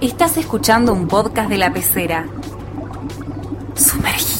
Estás 0.00 0.36
escuchando 0.36 0.92
un 0.92 1.08
podcast 1.08 1.50
de 1.50 1.58
la 1.58 1.72
pecera. 1.72 2.26
Sumergite. 3.74 4.38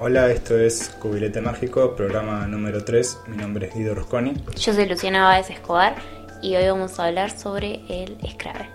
Hola, 0.00 0.32
esto 0.32 0.58
es 0.58 0.88
Cubilete 1.00 1.40
Mágico, 1.40 1.94
programa 1.94 2.46
número 2.48 2.84
3. 2.84 3.20
Mi 3.28 3.36
nombre 3.36 3.68
es 3.68 3.74
Guido 3.74 3.94
Rusconi. 3.94 4.34
Yo 4.56 4.74
soy 4.74 4.88
Luciana 4.88 5.22
Báez 5.22 5.48
Escobar 5.48 5.94
y 6.42 6.56
hoy 6.56 6.66
vamos 6.68 6.98
a 6.98 7.06
hablar 7.06 7.30
sobre 7.30 7.80
el 7.88 8.18
Scrabble. 8.28 8.68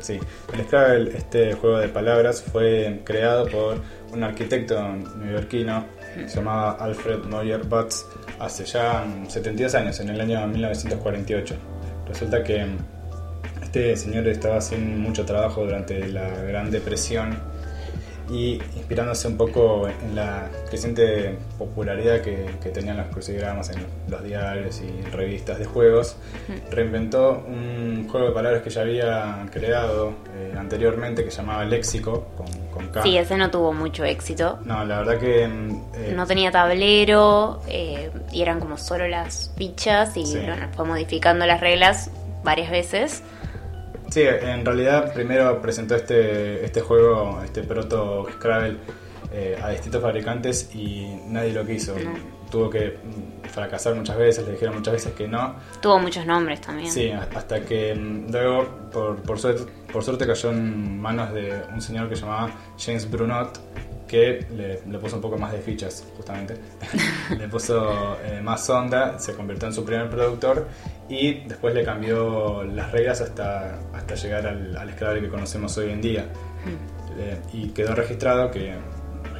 Sí, 0.00 0.18
el 0.52 0.64
Scrabble, 0.64 1.16
este 1.16 1.52
juego 1.52 1.78
de 1.78 1.88
palabras, 1.88 2.42
fue 2.42 3.02
creado 3.04 3.46
por 3.46 3.80
un 4.12 4.24
arquitecto 4.24 4.82
neoyorquino 5.16 5.84
que 6.14 6.28
se 6.28 6.36
llamaba 6.36 6.72
Alfred 6.72 7.24
Moyer 7.24 7.62
Butts 7.64 8.06
hace 8.40 8.64
ya 8.64 9.06
72 9.28 9.74
años, 9.74 10.00
en 10.00 10.08
el 10.08 10.20
año 10.20 10.46
1948. 10.46 11.54
Resulta 12.08 12.42
que 12.42 12.66
este 13.62 13.96
señor 13.96 14.26
estaba 14.26 14.56
haciendo 14.56 15.00
mucho 15.00 15.24
trabajo 15.24 15.64
durante 15.64 16.08
la 16.08 16.28
Gran 16.28 16.70
Depresión 16.70 17.51
y 18.32 18.54
inspirándose 18.76 19.28
un 19.28 19.36
poco 19.36 19.86
en 19.88 20.14
la 20.16 20.48
creciente 20.68 21.36
popularidad 21.58 22.22
que, 22.22 22.46
que 22.62 22.70
tenían 22.70 22.96
los 22.96 23.06
crucigramas 23.08 23.68
en 23.70 23.84
los 24.08 24.24
diarios 24.24 24.80
y 24.80 25.02
revistas 25.10 25.58
de 25.58 25.66
juegos, 25.66 26.16
reinventó 26.70 27.44
un 27.46 28.08
juego 28.10 28.28
de 28.28 28.32
palabras 28.32 28.62
que 28.62 28.70
ya 28.70 28.80
había 28.82 29.46
creado 29.52 30.12
eh, 30.34 30.54
anteriormente 30.58 31.24
que 31.24 31.30
llamaba 31.30 31.64
Léxico 31.64 32.28
con, 32.36 32.46
con 32.72 32.88
K. 32.88 33.02
Sí, 33.02 33.16
ese 33.18 33.36
no 33.36 33.50
tuvo 33.50 33.72
mucho 33.72 34.04
éxito. 34.04 34.58
No, 34.64 34.84
la 34.84 34.98
verdad 35.00 35.18
que... 35.18 35.44
eh, 35.44 36.12
No 36.14 36.26
tenía 36.26 36.50
tablero 36.50 37.60
eh, 37.68 38.10
y 38.32 38.40
eran 38.42 38.60
como 38.60 38.78
solo 38.78 39.06
las 39.08 39.52
fichas 39.56 40.16
y 40.16 40.24
Sí. 40.24 40.38
bueno, 40.38 40.68
fue 40.74 40.86
modificando 40.86 41.44
las 41.46 41.60
reglas 41.60 42.10
varias 42.44 42.70
veces. 42.70 43.22
Sí, 44.12 44.20
en 44.20 44.62
realidad 44.62 45.14
primero 45.14 45.62
presentó 45.62 45.94
este, 45.94 46.62
este 46.62 46.82
juego, 46.82 47.40
este 47.42 47.62
proto 47.62 48.26
Scrabble, 48.30 48.76
eh, 49.32 49.58
a 49.62 49.70
distintos 49.70 50.02
fabricantes 50.02 50.68
y 50.74 51.06
nadie 51.28 51.54
lo 51.54 51.64
quiso. 51.64 51.94
No. 51.98 52.12
Tuvo 52.50 52.68
que 52.68 52.98
mm, 53.02 53.48
fracasar 53.48 53.94
muchas 53.94 54.18
veces, 54.18 54.44
le 54.44 54.52
dijeron 54.52 54.74
muchas 54.74 54.92
veces 54.92 55.14
que 55.14 55.26
no. 55.26 55.54
Tuvo 55.80 55.98
muchos 55.98 56.26
nombres 56.26 56.60
también. 56.60 56.92
Sí, 56.92 57.10
hasta 57.10 57.62
que 57.62 57.94
mm, 57.94 58.30
luego, 58.30 58.68
por, 58.92 59.16
por, 59.22 59.38
suerte, 59.38 59.64
por 59.90 60.04
suerte, 60.04 60.26
cayó 60.26 60.50
en 60.50 61.00
manos 61.00 61.32
de 61.32 61.62
un 61.72 61.80
señor 61.80 62.10
que 62.10 62.16
se 62.16 62.20
llamaba 62.20 62.50
James 62.78 63.10
Brunot, 63.10 63.60
que 64.06 64.46
le, 64.54 64.82
le 64.86 64.98
puso 64.98 65.16
un 65.16 65.22
poco 65.22 65.38
más 65.38 65.52
de 65.52 65.58
fichas, 65.60 66.06
justamente. 66.18 66.54
le 67.38 67.48
puso 67.48 68.18
eh, 68.22 68.42
más 68.42 68.68
onda, 68.68 69.18
se 69.18 69.32
convirtió 69.32 69.68
en 69.68 69.72
su 69.72 69.82
primer 69.86 70.10
productor 70.10 70.68
y 71.14 71.44
después 71.46 71.74
le 71.74 71.84
cambió 71.84 72.64
las 72.64 72.90
reglas 72.92 73.20
hasta, 73.20 73.78
hasta 73.92 74.14
llegar 74.14 74.46
al, 74.46 74.76
al 74.76 74.90
Scrabble 74.92 75.20
que 75.22 75.28
conocemos 75.28 75.76
hoy 75.78 75.90
en 75.90 76.00
día. 76.00 76.26
Eh, 77.18 77.36
y 77.52 77.68
quedó 77.68 77.94
registrado 77.94 78.50
que 78.50 78.74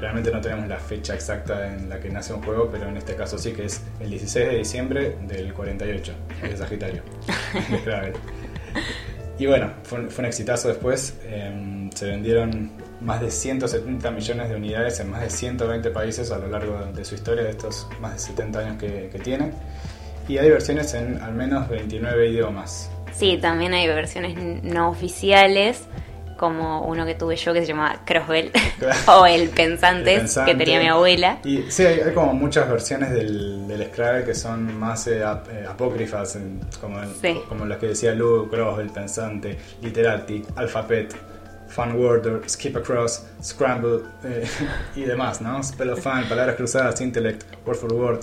realmente 0.00 0.30
no 0.30 0.40
tenemos 0.40 0.68
la 0.68 0.76
fecha 0.78 1.14
exacta 1.14 1.72
en 1.74 1.88
la 1.88 1.98
que 2.00 2.10
nace 2.10 2.34
un 2.34 2.42
juego, 2.42 2.68
pero 2.70 2.88
en 2.88 2.96
este 2.96 3.14
caso 3.14 3.38
sí 3.38 3.52
que 3.52 3.64
es 3.66 3.82
el 4.00 4.10
16 4.10 4.48
de 4.50 4.56
diciembre 4.58 5.16
del 5.26 5.54
48, 5.54 6.12
de 6.42 6.56
Sagitario. 6.56 7.02
el 7.70 7.78
Scrabble. 7.80 8.12
Y 9.38 9.46
bueno, 9.46 9.72
fue, 9.84 10.00
un- 10.00 10.10
fue 10.10 10.22
un 10.22 10.26
exitazo 10.26 10.68
después. 10.68 11.18
eh, 11.24 11.88
se 11.94 12.06
vendieron 12.06 12.70
más 13.00 13.20
de 13.20 13.30
170 13.30 14.10
millones 14.10 14.48
de 14.48 14.56
unidades 14.56 15.00
en 15.00 15.10
más 15.10 15.20
de 15.22 15.30
120 15.30 15.90
países 15.90 16.30
a 16.30 16.38
lo 16.38 16.48
largo 16.48 16.78
de 16.94 17.04
su 17.04 17.14
historia, 17.14 17.44
de 17.44 17.50
estos 17.50 17.86
más 18.00 18.12
de 18.14 18.18
70 18.18 18.58
años 18.58 18.76
que, 18.78 19.08
que 19.10 19.18
tiene. 19.18 19.52
Y 20.28 20.38
hay 20.38 20.50
versiones 20.50 20.94
en 20.94 21.20
al 21.22 21.32
menos 21.34 21.68
29 21.68 22.28
idiomas. 22.30 22.90
Sí, 23.12 23.38
también 23.40 23.74
hay 23.74 23.86
versiones 23.88 24.36
no 24.62 24.88
oficiales, 24.88 25.82
como 26.38 26.82
uno 26.82 27.04
que 27.06 27.14
tuve 27.14 27.36
yo 27.36 27.52
que 27.52 27.60
se 27.60 27.66
llama 27.66 28.00
Crossbell, 28.04 28.50
o 29.06 29.26
El 29.26 29.48
Pensante, 29.50 30.14
El 30.14 30.20
Pensante. 30.20 30.52
que 30.52 30.58
tenía 30.58 30.80
mi 30.80 30.88
abuela. 30.88 31.38
Y 31.44 31.62
sí, 31.70 31.84
hay, 31.84 32.00
hay 32.00 32.12
como 32.14 32.32
muchas 32.34 32.68
versiones 32.68 33.10
del, 33.12 33.68
del 33.68 33.86
Scrabble 33.86 34.24
que 34.24 34.34
son 34.34 34.76
más 34.78 35.06
eh, 35.06 35.22
ap- 35.22 35.48
eh, 35.52 35.66
apócrifas, 35.68 36.36
en- 36.36 36.60
como, 36.80 37.00
el- 37.00 37.14
Sí. 37.20 37.40
como 37.48 37.64
las 37.66 37.78
que 37.78 37.88
decía 37.88 38.12
Lu, 38.14 38.48
Cross, 38.50 38.80
El 38.80 38.88
Pensante, 38.90 39.58
Literati, 39.82 40.42
Alphabet, 40.56 41.14
Fun 41.68 41.92
Worder, 41.96 42.40
Skip 42.48 42.76
Across, 42.76 43.24
Scramble 43.42 44.00
eh, 44.24 44.44
y 44.96 45.02
demás, 45.02 45.40
¿no? 45.40 45.62
Spell 45.62 45.90
of 45.90 46.00
Fun, 46.00 46.24
Palabras 46.28 46.56
Cruzadas, 46.56 47.00
Intellect, 47.00 47.44
Word 47.66 47.76
for 47.76 47.92
Word. 47.92 48.20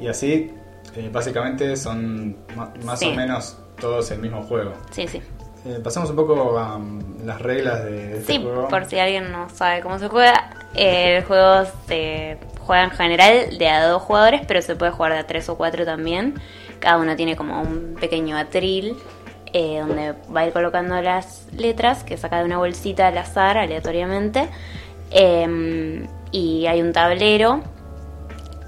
Y 0.00 0.08
así, 0.08 0.50
eh, 0.96 1.08
básicamente 1.12 1.76
son 1.76 2.36
más 2.84 2.98
Sí. 2.98 3.06
o 3.08 3.14
menos 3.14 3.56
todos 3.80 4.10
el 4.10 4.18
mismo 4.20 4.42
juego. 4.42 4.72
Sí, 4.90 5.06
sí. 5.08 5.22
Eh, 5.66 5.78
pasamos 5.84 6.08
un 6.10 6.16
poco 6.16 6.58
a 6.58 6.76
um, 6.76 7.00
las 7.24 7.40
reglas 7.40 7.84
de 7.84 8.18
este 8.18 8.32
Sí, 8.34 8.42
juego. 8.42 8.68
por 8.68 8.86
si 8.86 8.98
alguien 8.98 9.30
no 9.30 9.48
sabe 9.50 9.80
cómo 9.82 9.98
se 9.98 10.08
juega, 10.08 10.50
eh, 10.74 11.18
el 11.18 11.24
juego 11.24 11.66
se 11.86 12.38
juega 12.60 12.84
en 12.84 12.90
general 12.90 13.58
de 13.58 13.68
a 13.68 13.86
dos 13.86 14.02
jugadores, 14.02 14.40
pero 14.48 14.62
se 14.62 14.74
puede 14.76 14.92
jugar 14.92 15.12
de 15.12 15.18
a 15.18 15.26
tres 15.26 15.48
o 15.50 15.56
cuatro 15.56 15.84
también. 15.84 16.34
Cada 16.78 16.96
uno 16.98 17.14
tiene 17.14 17.36
como 17.36 17.60
un 17.60 17.96
pequeño 18.00 18.38
atril 18.38 18.96
eh, 19.52 19.80
donde 19.80 20.14
va 20.34 20.40
a 20.42 20.46
ir 20.46 20.52
colocando 20.54 21.00
las 21.02 21.46
letras 21.56 22.04
que 22.04 22.16
saca 22.16 22.38
de 22.38 22.44
una 22.46 22.56
bolsita 22.56 23.08
al 23.08 23.18
azar, 23.18 23.58
aleatoriamente. 23.58 24.48
Eh, 25.10 26.06
y 26.30 26.66
hay 26.66 26.80
un 26.80 26.92
tablero 26.92 27.60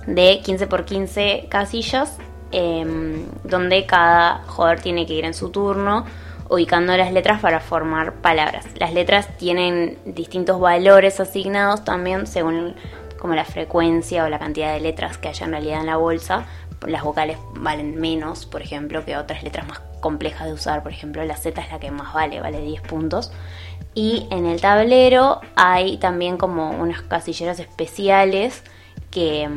de 0.06 0.40
15 0.40 0.66
por 0.66 0.84
15 0.84 1.46
casillas, 1.48 2.18
em, 2.50 3.26
donde 3.44 3.86
cada 3.86 4.42
jugador 4.46 4.80
tiene 4.80 5.06
que 5.06 5.14
ir 5.14 5.24
en 5.24 5.34
su 5.34 5.50
turno 5.50 6.04
ubicando 6.52 6.94
las 6.96 7.12
letras 7.12 7.40
para 7.40 7.60
formar 7.60 8.14
palabras. 8.16 8.66
Las 8.78 8.92
letras 8.92 9.26
tienen 9.38 9.98
distintos 10.04 10.60
valores 10.60 11.18
asignados 11.18 11.82
también 11.82 12.26
según 12.26 12.74
como 13.18 13.34
la 13.34 13.46
frecuencia 13.46 14.24
o 14.24 14.28
la 14.28 14.38
cantidad 14.38 14.74
de 14.74 14.80
letras 14.80 15.16
que 15.16 15.28
haya 15.28 15.46
en 15.46 15.52
realidad 15.52 15.80
en 15.80 15.86
la 15.86 15.96
bolsa. 15.96 16.44
Las 16.86 17.04
vocales 17.04 17.38
valen 17.54 17.98
menos, 17.98 18.44
por 18.44 18.60
ejemplo, 18.60 19.04
que 19.04 19.16
otras 19.16 19.42
letras 19.42 19.66
más 19.66 19.80
complejas 20.00 20.46
de 20.46 20.52
usar. 20.52 20.82
Por 20.82 20.92
ejemplo, 20.92 21.24
la 21.24 21.36
Z 21.36 21.58
es 21.58 21.70
la 21.70 21.78
que 21.78 21.90
más 21.90 22.12
vale, 22.12 22.40
vale 22.40 22.60
10 22.60 22.82
puntos. 22.82 23.32
Y 23.94 24.26
en 24.30 24.44
el 24.44 24.60
tablero 24.60 25.40
hay 25.54 25.96
también 25.98 26.36
como 26.36 26.70
unas 26.70 27.00
casilleras 27.02 27.60
especiales 27.60 28.62
que, 29.12 29.48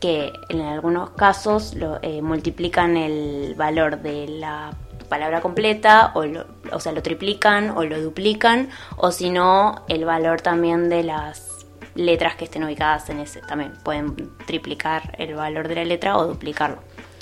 que 0.00 0.32
en 0.50 0.60
algunos 0.60 1.10
casos 1.10 1.74
lo, 1.74 1.98
eh, 2.02 2.20
multiplican 2.20 2.96
el 2.98 3.54
valor 3.56 4.02
de 4.02 4.28
la 4.28 4.72
palabra 5.08 5.40
completa, 5.40 6.12
o, 6.14 6.24
lo- 6.24 6.44
o 6.72 6.80
sea, 6.80 6.92
lo 6.92 7.02
triplican 7.02 7.70
o 7.70 7.84
lo 7.84 8.00
duplican, 8.02 8.68
o 8.96 9.10
si 9.12 9.30
no, 9.30 9.84
el 9.88 10.04
valor 10.04 10.40
también 10.40 10.88
de 10.90 11.04
las 11.04 11.50
letras 11.94 12.34
que 12.34 12.44
estén 12.44 12.64
ubicadas 12.64 13.08
en 13.10 13.20
ese. 13.20 13.40
También 13.42 13.72
pueden 13.84 14.16
triplicar 14.46 15.14
el 15.18 15.34
valor 15.34 15.68
de 15.68 15.76
la 15.76 15.84
letra 15.84 16.16
o 16.18 16.26
duplicarlo. 16.26 16.78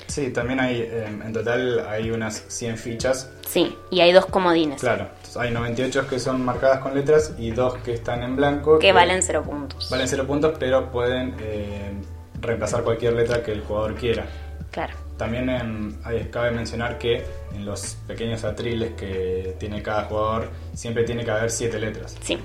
Sí, 0.07 0.31
también 0.31 0.59
hay, 0.59 0.81
eh, 0.81 1.05
en 1.07 1.31
total 1.33 1.87
hay 1.87 2.11
unas 2.11 2.43
100 2.47 2.77
fichas 2.77 3.29
Sí, 3.47 3.75
y 3.89 4.01
hay 4.01 4.11
dos 4.11 4.25
comodines 4.25 4.81
Claro, 4.81 5.07
hay 5.37 5.51
98 5.51 6.07
que 6.07 6.19
son 6.19 6.43
marcadas 6.43 6.79
con 6.79 6.93
letras 6.95 7.33
y 7.37 7.51
dos 7.51 7.75
que 7.79 7.93
están 7.93 8.23
en 8.23 8.35
blanco. 8.35 8.79
que 8.79 8.91
valen 8.91 9.21
cero 9.21 9.43
puntos. 9.43 9.89
Valen 9.89 10.07
0 10.07 10.25
puntos, 10.27 10.53
pero 10.59 10.91
pueden 10.91 11.35
eh, 11.39 11.93
reemplazar 12.41 12.83
cualquier 12.83 13.13
letra 13.13 13.41
que 13.43 13.51
el 13.51 13.61
jugador 13.61 13.95
quiera. 13.95 14.25
Claro. 14.71 14.93
También 15.17 15.49
em, 15.49 15.95
hay- 16.03 16.25
cabe 16.31 16.51
mencionar 16.51 16.97
que 16.97 17.23
en 17.53 17.65
los 17.65 17.95
pequeños 18.07 18.43
atriles 18.43 18.93
que 18.93 19.55
tiene 19.59 19.81
cada 19.83 20.05
jugador 20.05 20.49
siempre 20.73 21.03
tiene 21.03 21.23
que 21.23 21.31
haber 21.31 21.51
7 21.51 21.79
letras. 21.79 22.15
Sí. 22.21 22.37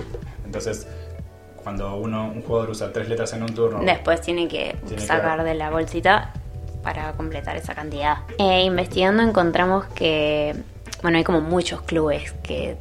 Entonces, 0.44 0.87
cuando 1.62 1.96
uno, 1.96 2.26
un 2.31 2.43
jugador 2.43 2.70
usa 2.70 2.93
3 2.93 3.08
letras 3.08 3.32
en 3.32 3.43
un 3.43 3.55
turno, 3.55 3.81
Después 3.82 4.20
tiene 4.20 4.46
que 4.49 4.76
Tiene 4.87 4.96
que 4.96 5.06
sacar 5.06 5.38
ver. 5.38 5.46
de 5.46 5.55
la 5.55 5.70
bolsita 5.70 6.32
para 6.82 7.12
completar 7.12 7.56
esa 7.56 7.75
cantidad. 7.75 8.19
Eh, 8.38 8.62
investigando 8.64 9.23
encontramos 9.23 9.84
que, 9.94 10.55
bueno, 11.02 11.18
hay 11.18 11.24
como 11.24 11.40
muchos 11.40 11.82
clubes 11.82 12.32
que, 12.42 12.76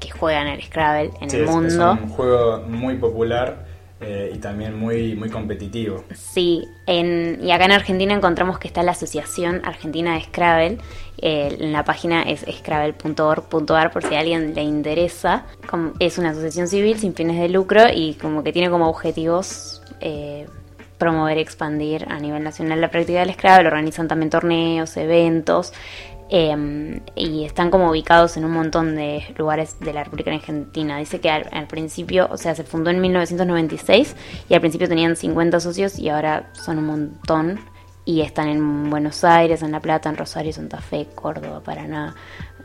que 0.00 0.10
juegan 0.10 0.46
el 0.48 0.62
Scrabble 0.62 1.10
en 1.20 1.30
sí, 1.30 1.36
el 1.36 1.44
es- 1.44 1.50
mundo. 1.50 1.92
es 1.94 2.00
un 2.02 2.08
juego 2.08 2.62
muy 2.68 2.94
popular 2.96 3.66
eh, 4.00 4.30
y 4.34 4.38
también 4.38 4.78
muy, 4.78 5.16
muy 5.16 5.28
competitivo. 5.28 6.04
Sí, 6.14 6.64
en, 6.86 7.40
y 7.42 7.50
acá 7.50 7.64
en 7.64 7.72
Argentina 7.72 8.14
encontramos 8.14 8.58
que 8.60 8.68
está 8.68 8.82
la 8.84 8.92
Asociación 8.92 9.60
Argentina 9.64 10.14
de 10.14 10.22
Scrabble. 10.22 10.78
Eh, 11.20 11.56
en 11.58 11.72
la 11.72 11.82
página 11.82 12.22
es 12.22 12.44
scrabble.org.ar 12.48 13.90
por 13.90 14.04
si 14.04 14.14
a 14.14 14.20
alguien 14.20 14.54
le 14.54 14.62
interesa. 14.62 15.46
Como- 15.68 15.92
es 15.98 16.16
una 16.18 16.30
asociación 16.30 16.68
civil 16.68 16.98
sin 16.98 17.14
fines 17.14 17.40
de 17.40 17.48
lucro 17.48 17.82
y 17.92 18.14
como 18.14 18.42
que 18.44 18.52
tiene 18.52 18.70
como 18.70 18.88
objetivos 18.88 19.82
eh, 20.00 20.46
promover 20.96 21.38
y 21.38 21.40
expandir 21.40 22.06
a 22.08 22.18
nivel 22.20 22.42
nacional 22.44 22.80
la 22.80 22.90
práctica 22.90 23.20
del 23.20 23.32
Scrabble. 23.34 23.66
Organizan 23.66 24.06
también 24.06 24.30
torneos, 24.30 24.96
eventos. 24.96 25.72
Eh, 26.30 27.00
y 27.16 27.44
están 27.44 27.70
como 27.70 27.90
ubicados 27.90 28.36
en 28.36 28.44
un 28.44 28.52
montón 28.52 28.94
de 28.94 29.24
lugares 29.38 29.80
de 29.80 29.92
la 29.92 30.04
República 30.04 30.30
Argentina. 30.30 30.98
Dice 30.98 31.20
que 31.20 31.30
al, 31.30 31.66
principio, 31.68 32.28
o 32.30 32.36
sea, 32.36 32.54
se 32.54 32.64
fundó 32.64 32.90
en 32.90 33.00
1996 33.00 34.14
y 34.48 34.54
al 34.54 34.60
principio 34.60 34.88
tenían 34.88 35.16
50 35.16 35.60
socios 35.60 35.98
y 35.98 36.08
ahora 36.08 36.50
son 36.52 36.78
un 36.78 36.86
montón. 36.86 37.60
Y 38.04 38.22
están 38.22 38.48
en 38.48 38.88
Buenos 38.88 39.22
Aires, 39.22 39.62
en 39.62 39.70
La 39.70 39.80
Plata, 39.80 40.08
en 40.08 40.16
Rosario, 40.16 40.50
Santa 40.50 40.80
Fe, 40.80 41.08
Córdoba, 41.14 41.60
Paraná, 41.62 42.14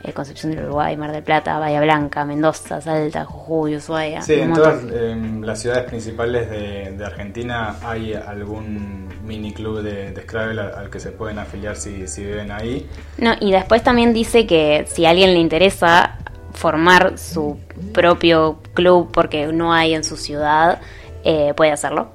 eh, 0.04 0.14
Concepción 0.14 0.52
del 0.52 0.66
Uruguay, 0.66 0.98
Mar 0.98 1.12
del 1.12 1.24
Plata, 1.24 1.58
Bahía 1.60 1.82
Blanca, 1.82 2.26
Mendoza, 2.26 2.82
Salta, 2.82 3.26
Jujuy, 3.26 3.78
Ushuaia. 3.78 4.22
Sí, 4.22 4.34
en 4.34 4.54
todas 4.54 4.84
eh, 4.92 5.16
las 5.42 5.60
ciudades 5.60 5.86
principales 5.86 6.50
de, 6.50 6.92
de, 6.92 7.06
Argentina 7.06 7.78
hay 7.82 8.14
algún 8.14 9.10
mini 9.24 9.54
club 9.54 9.82
de, 9.82 10.12
de 10.12 10.22
Scrabble 10.24 10.62
al, 10.62 10.74
al, 10.76 10.90
que 10.90 11.00
se 11.00 11.12
pueden 11.12 11.40
afiliar 11.40 11.76
si, 11.76 12.08
si 12.08 12.24
viven 12.24 12.52
ahí. 12.52 12.88
No, 13.18 13.34
y 13.40 13.52
después 13.52 13.82
también 13.84 14.14
dice 14.14 14.46
que 14.46 14.86
si 14.88 15.06
a 15.06 15.12
alguien 15.12 15.34
le 15.34 15.40
interesa 15.40 16.18
formar 16.54 17.18
su 17.18 17.58
propio 17.94 18.60
club 18.74 19.10
porque 19.12 19.48
no 19.48 19.74
hay 19.74 19.94
en 19.94 20.04
su 20.04 20.18
ciudad, 20.18 20.82
eh, 21.24 21.54
puede 21.56 21.72
hacerlo. 21.72 22.12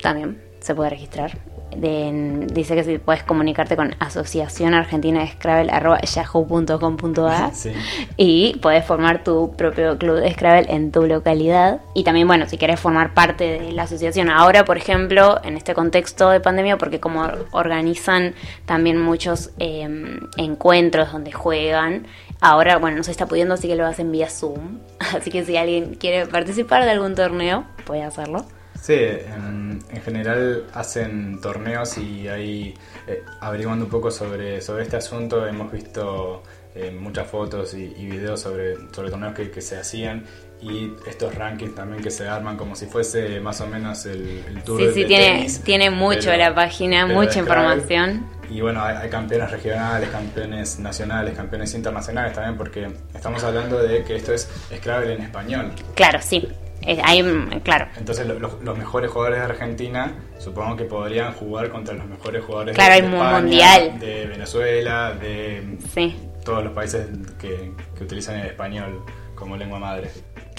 También 0.00 0.42
se 0.60 0.74
puede 0.74 0.90
registrar. 0.90 1.32
De, 1.76 2.46
dice 2.52 2.74
que 2.74 2.84
si 2.84 2.98
puedes 2.98 3.22
comunicarte 3.22 3.76
con 3.76 3.94
Asociación 3.98 4.74
Argentina 4.74 5.20
de 5.20 5.28
Scrabble 5.28 5.72
yahoo.com.ar 6.02 7.54
sí. 7.54 7.72
y 8.16 8.58
puedes 8.60 8.84
formar 8.84 9.24
tu 9.24 9.52
propio 9.56 9.98
club 9.98 10.16
de 10.16 10.32
Scrabble 10.32 10.72
en 10.72 10.92
tu 10.92 11.06
localidad. 11.06 11.80
Y 11.94 12.04
también 12.04 12.26
bueno 12.26 12.46
si 12.48 12.58
quieres 12.58 12.80
formar 12.80 13.14
parte 13.14 13.60
de 13.60 13.72
la 13.72 13.84
asociación 13.84 14.30
ahora 14.30 14.64
por 14.64 14.76
ejemplo 14.76 15.40
en 15.44 15.56
este 15.56 15.74
contexto 15.74 16.30
de 16.30 16.40
pandemia 16.40 16.78
porque 16.78 17.00
como 17.00 17.28
organizan 17.52 18.34
también 18.66 19.00
muchos 19.00 19.50
eh, 19.58 19.88
encuentros 20.36 21.12
donde 21.12 21.32
juegan 21.32 22.06
ahora 22.40 22.78
bueno 22.78 22.98
no 22.98 23.04
se 23.04 23.10
está 23.10 23.26
pudiendo 23.26 23.54
así 23.54 23.68
que 23.68 23.76
lo 23.76 23.86
hacen 23.86 24.12
vía 24.12 24.28
Zoom. 24.28 24.78
Así 25.14 25.30
que 25.30 25.44
si 25.44 25.56
alguien 25.56 25.94
quiere 25.96 26.26
participar 26.26 26.84
de 26.84 26.90
algún 26.90 27.14
torneo 27.14 27.64
puede 27.84 28.02
hacerlo 28.02 28.46
Sí, 28.82 28.94
en, 28.94 29.78
en, 29.90 30.02
general 30.02 30.66
hacen 30.74 31.40
torneos 31.40 31.96
y 31.98 32.26
ahí 32.26 32.74
eh, 33.06 33.22
averiguando 33.38 33.84
un 33.84 33.90
poco 33.92 34.10
sobre, 34.10 34.60
sobre 34.60 34.82
este 34.82 34.96
asunto 34.96 35.46
hemos 35.46 35.70
visto 35.70 36.42
eh, 36.74 36.90
muchas 36.90 37.28
fotos 37.28 37.74
y, 37.74 37.84
y, 37.84 38.06
videos 38.06 38.40
sobre, 38.40 38.74
sobre 38.92 39.10
torneos 39.10 39.34
que, 39.34 39.52
que, 39.52 39.60
se 39.60 39.78
hacían 39.78 40.24
y 40.62 40.94
estos 41.06 41.34
rankings 41.34 41.74
también 41.74 42.02
que 42.02 42.10
se 42.10 42.28
arman 42.28 42.56
como 42.56 42.74
si 42.76 42.86
fuese 42.86 43.40
más 43.40 43.60
o 43.60 43.66
menos 43.66 44.06
el, 44.06 44.44
el 44.46 44.62
tour 44.62 44.78
Sí, 44.80 44.86
de, 44.86 44.92
sí, 44.94 45.00
de 45.02 45.06
tiene, 45.06 45.24
tenis, 45.36 45.60
tiene 45.62 45.90
mucho 45.90 46.34
la 46.36 46.54
página, 46.54 47.06
mucha 47.06 47.40
información. 47.40 48.26
Y 48.50 48.60
bueno, 48.60 48.82
hay, 48.84 48.96
hay 48.96 49.08
campeones 49.10 49.50
regionales, 49.50 50.08
campeones 50.10 50.78
nacionales, 50.78 51.34
campeones 51.36 51.74
internacionales 51.74 52.32
también, 52.34 52.56
porque 52.56 52.88
estamos 53.14 53.42
hablando 53.44 53.78
de 53.82 54.04
que 54.04 54.16
esto 54.16 54.32
es 54.34 54.48
Scrabble 54.76 55.14
en 55.14 55.22
español. 55.22 55.72
Claro, 55.94 56.18
sí. 56.22 56.46
Eh, 56.84 57.00
hay, 57.04 57.22
claro, 57.62 57.86
Entonces 57.96 58.26
lo- 58.26 58.38
lo- 58.40 58.58
los 58.60 58.76
mejores 58.76 59.08
jugadores 59.10 59.38
de 59.38 59.44
Argentina 59.44 60.14
supongo 60.38 60.76
que 60.76 60.82
podrían 60.84 61.32
jugar 61.32 61.70
contra 61.70 61.94
los 61.94 62.06
mejores 62.06 62.44
jugadores 62.44 62.74
Claro, 62.74 62.94
de, 62.94 63.00
hay 63.00 63.06
España, 63.14 63.38
mundial. 63.40 63.98
de 64.00 64.26
Venezuela, 64.26 65.12
de 65.14 65.78
sí. 65.94 66.16
todos 66.44 66.64
los 66.64 66.72
países 66.72 67.06
que, 67.40 67.72
que 67.96 68.02
utilizan 68.04 68.40
el 68.40 68.46
español 68.48 69.04
como 69.36 69.56
lengua 69.56 69.78
madre. 69.78 70.10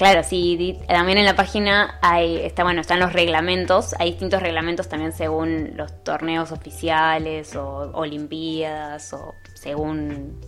Claro, 0.04 0.22
sí, 0.22 0.78
también 0.86 1.18
en 1.18 1.24
la 1.24 1.38
página 1.38 1.98
hay, 2.02 2.36
está, 2.36 2.66
bueno, 2.66 2.82
están 2.82 3.00
los 3.00 3.14
reglamentos, 3.14 3.96
hay 4.00 4.12
distintos 4.12 4.42
reglamentos 4.42 4.90
también 4.90 5.14
según 5.14 5.78
los 5.78 6.04
torneos 6.04 6.52
oficiales 6.52 7.56
o 7.56 7.90
olimpiadas 7.94 9.14
o 9.14 9.34
según 9.54 10.42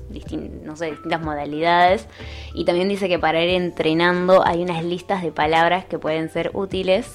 no 0.65 0.75
sé, 0.75 0.91
distintas 0.91 1.21
modalidades. 1.21 2.05
Y 2.53 2.65
también 2.65 2.89
dice 2.89 3.07
que 3.07 3.17
para 3.17 3.41
ir 3.41 3.51
entrenando 3.51 4.45
hay 4.45 4.61
unas 4.61 4.83
listas 4.83 5.23
de 5.23 5.31
palabras 5.31 5.85
que 5.85 5.99
pueden 5.99 6.29
ser 6.29 6.51
útiles, 6.53 7.09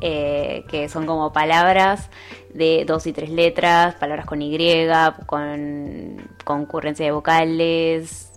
eh, 0.00 0.64
que 0.70 0.88
son 0.88 1.04
como 1.04 1.30
palabras 1.34 2.08
de 2.54 2.86
dos 2.86 3.06
y 3.06 3.12
tres 3.12 3.28
letras, 3.28 3.96
palabras 3.96 4.24
con 4.24 4.40
Y, 4.40 4.56
con 5.26 6.16
concurrencia 6.42 7.04
de 7.04 7.12
vocales, 7.12 8.32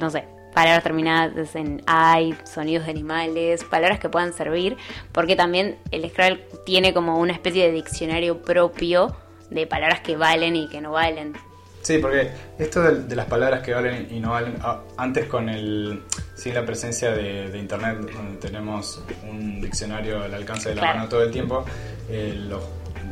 no 0.00 0.08
sé, 0.08 0.24
palabras 0.56 0.82
terminadas 0.82 1.54
en 1.54 1.82
ay, 1.86 2.34
sonidos 2.50 2.86
de 2.86 2.92
animales, 2.92 3.62
palabras 3.64 4.00
que 4.00 4.08
puedan 4.08 4.32
servir, 4.32 4.78
porque 5.12 5.36
también 5.36 5.76
el 5.90 6.08
Scrabble 6.08 6.46
tiene 6.64 6.94
como 6.94 7.18
una 7.18 7.34
especie 7.34 7.66
de 7.66 7.72
diccionario 7.72 8.40
propio 8.40 9.14
de 9.50 9.66
palabras 9.66 10.00
que 10.00 10.16
valen 10.16 10.56
y 10.56 10.66
que 10.70 10.80
no 10.80 10.92
valen. 10.92 11.34
Sí, 11.82 11.98
porque 11.98 12.30
esto 12.58 12.80
de, 12.82 13.02
de 13.04 13.14
las 13.14 13.26
palabras 13.26 13.60
que 13.60 13.74
valen 13.74 14.08
y 14.10 14.18
no 14.18 14.30
valen, 14.30 14.56
a- 14.62 14.80
antes 14.96 15.26
con 15.26 15.50
el 15.50 16.02
sin 16.34 16.54
la 16.54 16.64
presencia 16.64 17.10
de, 17.10 17.50
de 17.50 17.58
internet, 17.58 17.98
donde 18.14 18.38
tenemos 18.38 19.02
un 19.28 19.60
diccionario 19.60 20.22
al 20.24 20.32
alcance 20.32 20.70
de 20.70 20.74
la 20.76 20.80
Claro. 20.80 20.96
mano 21.00 21.08
todo 21.10 21.22
el 21.22 21.30
tiempo, 21.30 21.64
eh, 22.08 22.34
los, 22.48 22.62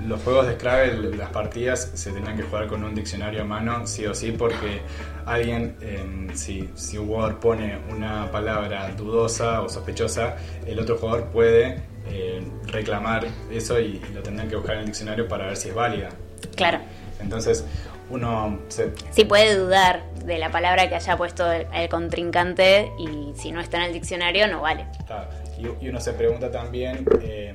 los 0.07 0.23
juegos 0.23 0.47
de 0.47 0.55
Scrabble, 0.55 1.17
las 1.17 1.31
partidas, 1.31 1.91
se 1.95 2.13
tenían 2.13 2.37
que 2.37 2.43
jugar 2.43 2.67
con 2.67 2.85
un 2.85 2.95
diccionario 2.95 3.43
a 3.43 3.45
mano, 3.45 3.87
sí 3.87 4.07
o 4.07 4.15
sí, 4.15 4.33
porque 4.33 4.83
alguien, 5.25 5.77
eh, 5.81 6.29
si, 6.35 6.69
si 6.75 6.99
un 6.99 7.09
jugador 7.09 7.41
pone 7.41 7.79
una 7.91 8.31
palabra 8.31 8.91
dudosa 8.91 9.63
o 9.63 9.69
sospechosa, 9.69 10.37
el 10.67 10.79
otro 10.79 10.99
jugador 10.99 11.27
puede 11.29 11.83
eh, 12.07 12.47
reclamar 12.67 13.27
eso 13.51 13.81
y, 13.81 14.03
y 14.09 14.15
lo 14.15 14.23
tendrán 14.23 14.49
que 14.49 14.57
buscar 14.57 14.75
en 14.75 14.81
el 14.81 14.87
diccionario 14.87 15.27
para 15.27 15.47
ver 15.47 15.57
si 15.57 15.69
es 15.71 15.75
válida. 15.75 16.11
Claro. 16.55 16.79
Entonces, 17.21 17.65
uno 18.11 18.59
se, 18.69 18.93
Sí 19.13 19.25
puede 19.25 19.57
dudar 19.57 20.05
de 20.25 20.39
la 20.39 20.51
palabra 20.51 20.89
que 20.89 20.95
haya 20.95 21.17
puesto 21.17 21.51
el, 21.51 21.67
el 21.73 21.89
contrincante 21.89 22.93
y 22.99 23.33
si 23.37 23.51
no 23.51 23.61
está 23.61 23.79
en 23.79 23.85
el 23.85 23.93
diccionario 23.95 24.47
no 24.49 24.61
vale. 24.61 24.87
Claro, 25.07 25.29
y, 25.59 25.87
y 25.87 25.89
uno 25.89 26.01
se 26.01 26.13
pregunta 26.13 26.51
también 26.51 27.07
eh, 27.23 27.55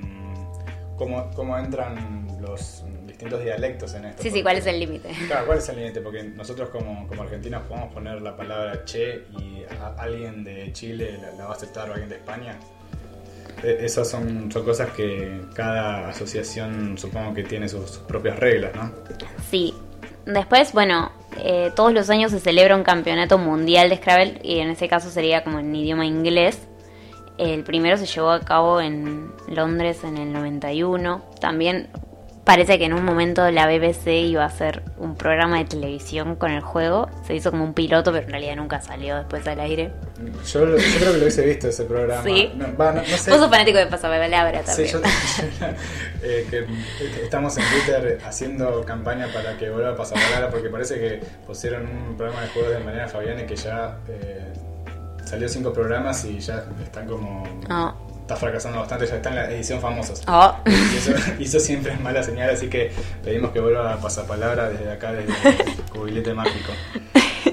¿cómo, 0.98 1.32
cómo 1.36 1.58
entran 1.58 2.28
los 2.50 2.84
distintos 3.06 3.44
dialectos 3.44 3.94
en 3.96 4.06
esto. 4.06 4.24
Sí, 4.24 4.32
sí, 4.32 4.42
¿cuál 4.44 4.58
es 4.58 4.66
el 4.66 4.80
límite? 4.80 5.10
Claro, 5.28 5.46
¿cuál 5.46 5.58
es 5.60 5.70
el 5.70 5.78
límite? 5.78 6.02
Porque 6.02 6.24
nosotros 6.24 6.70
como, 6.70 7.08
como 7.08 7.24
argentinos 7.24 7.64
podemos 7.68 7.94
poner 7.94 8.22
la 8.22 8.36
palabra 8.36 8.84
che 8.86 9.26
y 9.40 9.64
a- 9.82 9.96
alguien 10.02 10.44
de 10.44 10.72
Chile 10.74 11.18
la, 11.22 11.32
la 11.32 11.46
va 11.46 11.52
a 11.52 11.56
aceptar 11.56 11.90
o 11.90 11.94
alguien 11.94 12.10
de 12.10 12.16
España. 12.16 12.58
E- 13.64 13.78
Esas 13.86 14.10
son, 14.10 14.52
son 14.52 14.64
cosas 14.64 14.90
que 14.92 15.42
cada 15.54 16.10
asociación 16.10 16.98
supongo 16.98 17.34
que 17.34 17.44
tiene 17.44 17.68
sus, 17.68 17.90
sus 17.90 18.04
propias 18.04 18.38
reglas, 18.40 18.74
¿no? 18.76 18.92
Sí. 19.50 19.74
Después, 20.26 20.74
bueno, 20.74 21.12
eh, 21.40 21.72
todos 21.76 21.92
los 21.92 22.10
años 22.10 22.32
se 22.32 22.40
celebra 22.40 22.76
un 22.76 22.84
campeonato 22.84 23.38
mundial 23.38 23.90
de 23.90 23.98
Scrabble 23.98 24.40
y 24.44 24.60
en 24.60 24.70
este 24.70 24.88
caso 24.88 25.10
sería 25.10 25.44
como 25.44 25.60
en 25.60 25.76
idioma 25.76 26.06
inglés. 26.06 26.60
El 27.40 27.64
primero 27.64 27.98
se 27.98 28.06
llevó 28.06 28.32
a 28.32 28.42
cabo 28.42 28.82
en 28.82 29.32
Londres 29.48 30.04
en 30.04 30.18
el 30.18 30.32
91. 30.34 31.24
También 31.40 31.88
parece 32.50 32.80
que 32.80 32.86
en 32.86 32.94
un 32.94 33.06
momento 33.06 33.52
la 33.52 33.68
BBC 33.68 34.08
iba 34.26 34.42
a 34.42 34.48
hacer 34.48 34.82
un 34.98 35.14
programa 35.16 35.60
de 35.60 35.66
televisión 35.66 36.36
con 36.36 36.50
el 36.50 36.62
juego. 36.62 37.08
Se 37.28 37.36
hizo 37.36 37.52
como 37.52 37.64
un 37.64 37.76
piloto, 37.76 38.12
pero 38.12 38.26
en 38.26 38.32
realidad 38.32 38.56
nunca 38.56 38.82
salió 38.82 39.18
después 39.18 39.46
al 39.48 39.60
aire. 39.60 39.92
Yo, 40.52 40.66
lo- 40.66 40.76
yo 40.80 40.84
creo 40.98 41.12
que 41.12 41.18
lo 41.18 41.22
hubiese 41.26 41.46
visto 41.46 41.68
ese 41.68 41.84
programa. 41.86 42.24
Sí. 42.24 42.52
No, 42.56 42.76
va, 42.76 42.92
no- 42.94 43.02
no 43.04 43.18
sé. 43.18 43.30
Vos 43.30 43.40
sos 43.40 43.52
fanático 43.52 43.78
de 43.78 43.86
Pasapalabra 43.86 44.64
Sí, 44.66 44.66
también. 44.66 44.92
yo, 44.94 45.00
eh, 46.24 46.48
que 46.50 46.66
que 46.66 47.24
estamos 47.24 47.56
en 47.56 47.64
Twitter 47.66 48.18
haciendo 48.26 48.84
campaña 48.84 49.28
para 49.32 49.56
que 49.56 49.70
vuelva 49.70 49.92
a 49.92 49.96
pasar 49.96 50.18
palabra 50.20 50.50
porque 50.50 50.70
parece 50.70 50.96
que 50.96 51.22
pusieron 51.46 51.86
un 51.88 52.18
programa 52.18 52.42
de 52.42 52.48
juegos 52.48 52.72
de 52.72 52.80
Mariana 52.80 53.08
Fabiani 53.08 53.44
que 53.44 53.56
ya 53.58 53.96
eh, 54.08 54.54
salió 55.24 55.48
cinco 55.48 55.72
programas 55.72 56.26
y 56.26 56.40
ya 56.40 56.66
están 56.84 57.06
como 57.08 57.44
Ah. 57.70 57.94
Está 58.30 58.36
fracasando 58.36 58.78
bastante, 58.80 59.08
ya 59.08 59.16
está 59.16 59.30
en 59.30 59.36
la 59.38 59.50
edición 59.52 59.82
famosos. 59.82 60.22
Oh. 60.28 60.56
Y 60.68 60.98
eso, 60.98 61.12
y 61.40 61.44
eso 61.46 61.60
siempre 61.60 61.94
es 61.94 62.00
mala 62.00 62.22
señal, 62.22 62.52
así 62.52 62.68
que 62.68 62.92
pedimos 63.24 63.52
que 63.52 63.60
vuelva 63.60 63.92
a 63.92 63.98
pasar 63.98 64.26
palabra 64.28 64.70
desde 64.70 64.92
acá, 64.92 65.14
desde 65.14 65.34
el 65.50 65.82
cubilete 65.92 66.34
mágico. 66.36 66.72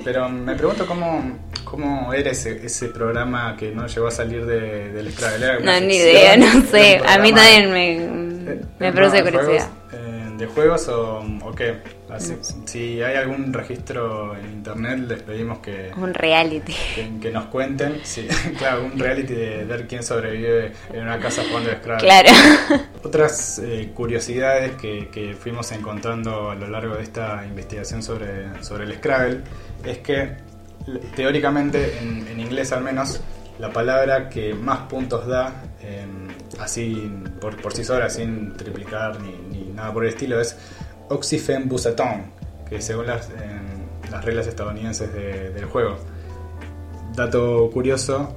Pero 0.04 0.28
me 0.28 0.54
pregunto 0.54 0.87
cómo, 0.87 1.38
cómo 1.64 2.12
era 2.12 2.30
ese, 2.30 2.64
ese 2.64 2.88
programa 2.88 3.56
que 3.56 3.71
no 3.71 3.87
llegó 3.87 4.09
a 4.09 4.11
salir 4.11 4.45
de, 4.45 4.92
del 4.92 5.11
Scrabble. 5.12 5.47
¿Era 5.47 5.59
una 5.59 5.80
No, 5.80 5.87
ni 5.87 5.97
idea, 5.97 6.37
no 6.37 6.45
¿Era 6.47 6.54
un 6.56 6.66
sé. 6.66 7.00
A 7.06 7.18
mí 7.18 7.33
también 7.33 7.73
me, 7.73 7.97
eh, 7.97 8.61
me 8.78 8.88
un 8.90 8.95
produce 8.95 9.23
curiosidad. 9.23 9.68
eh, 9.92 10.30
¿De 10.37 10.47
juegos 10.47 10.88
o, 10.88 11.25
o 11.42 11.52
qué? 11.54 11.76
Así- 12.08 12.36
si 12.66 13.02
hay 13.02 13.16
algún 13.16 13.52
registro 13.52 14.36
en 14.36 14.46
internet, 14.46 14.98
les 15.08 15.22
pedimos 15.22 15.58
que, 15.58 15.90
Un 15.96 16.14
reality. 16.14 16.72
que, 16.94 17.10
que 17.20 17.30
nos 17.32 17.46
cuenten. 17.46 18.00
Sí, 18.04 18.28
claro, 18.58 18.84
un 18.84 18.98
reality 18.98 19.34
de 19.34 19.64
ver 19.64 19.86
quién 19.88 20.02
sobrevive 20.04 20.72
en 20.92 21.02
una 21.02 21.18
casa 21.18 21.42
jugando 21.48 21.70
Scrabble. 21.72 22.04
Claro. 22.06 22.28
Otras 23.02 23.58
eh, 23.58 23.90
curiosidades 23.94 24.72
que, 24.72 25.08
que 25.08 25.34
fuimos 25.34 25.70
encontrando 25.72 26.50
a 26.50 26.54
lo 26.54 26.68
largo 26.68 26.94
de 26.96 27.02
esta 27.02 27.44
investigación 27.46 28.02
sobre, 28.02 28.62
sobre 28.62 28.84
el 28.84 28.94
Scrabble 28.94 29.40
es 29.84 29.98
que 29.98 30.36
teóricamente, 31.14 31.98
en, 31.98 32.26
en 32.28 32.40
inglés 32.40 32.72
al 32.72 32.82
menos, 32.84 33.20
la 33.58 33.70
palabra 33.72 34.28
que 34.28 34.54
más 34.54 34.80
puntos 34.80 35.26
da, 35.26 35.62
eh, 35.80 36.04
así 36.60 37.10
por, 37.40 37.56
por 37.60 37.72
sí 37.72 37.84
sola, 37.84 38.08
sin 38.10 38.54
triplicar 38.56 39.20
ni, 39.20 39.32
ni 39.50 39.64
nada 39.72 39.92
por 39.92 40.04
el 40.04 40.10
estilo, 40.10 40.40
es 40.40 40.56
oxyfenbusaton, 41.08 42.32
que 42.68 42.80
según 42.80 43.06
las, 43.06 43.28
las 43.30 44.10
las 44.10 44.25
reglas 44.25 44.46
estadounidenses 44.46 45.12
de- 45.12 45.50
del 45.50 45.64
juego. 45.66 45.96
Dato 47.14 47.70
curioso, 47.72 48.34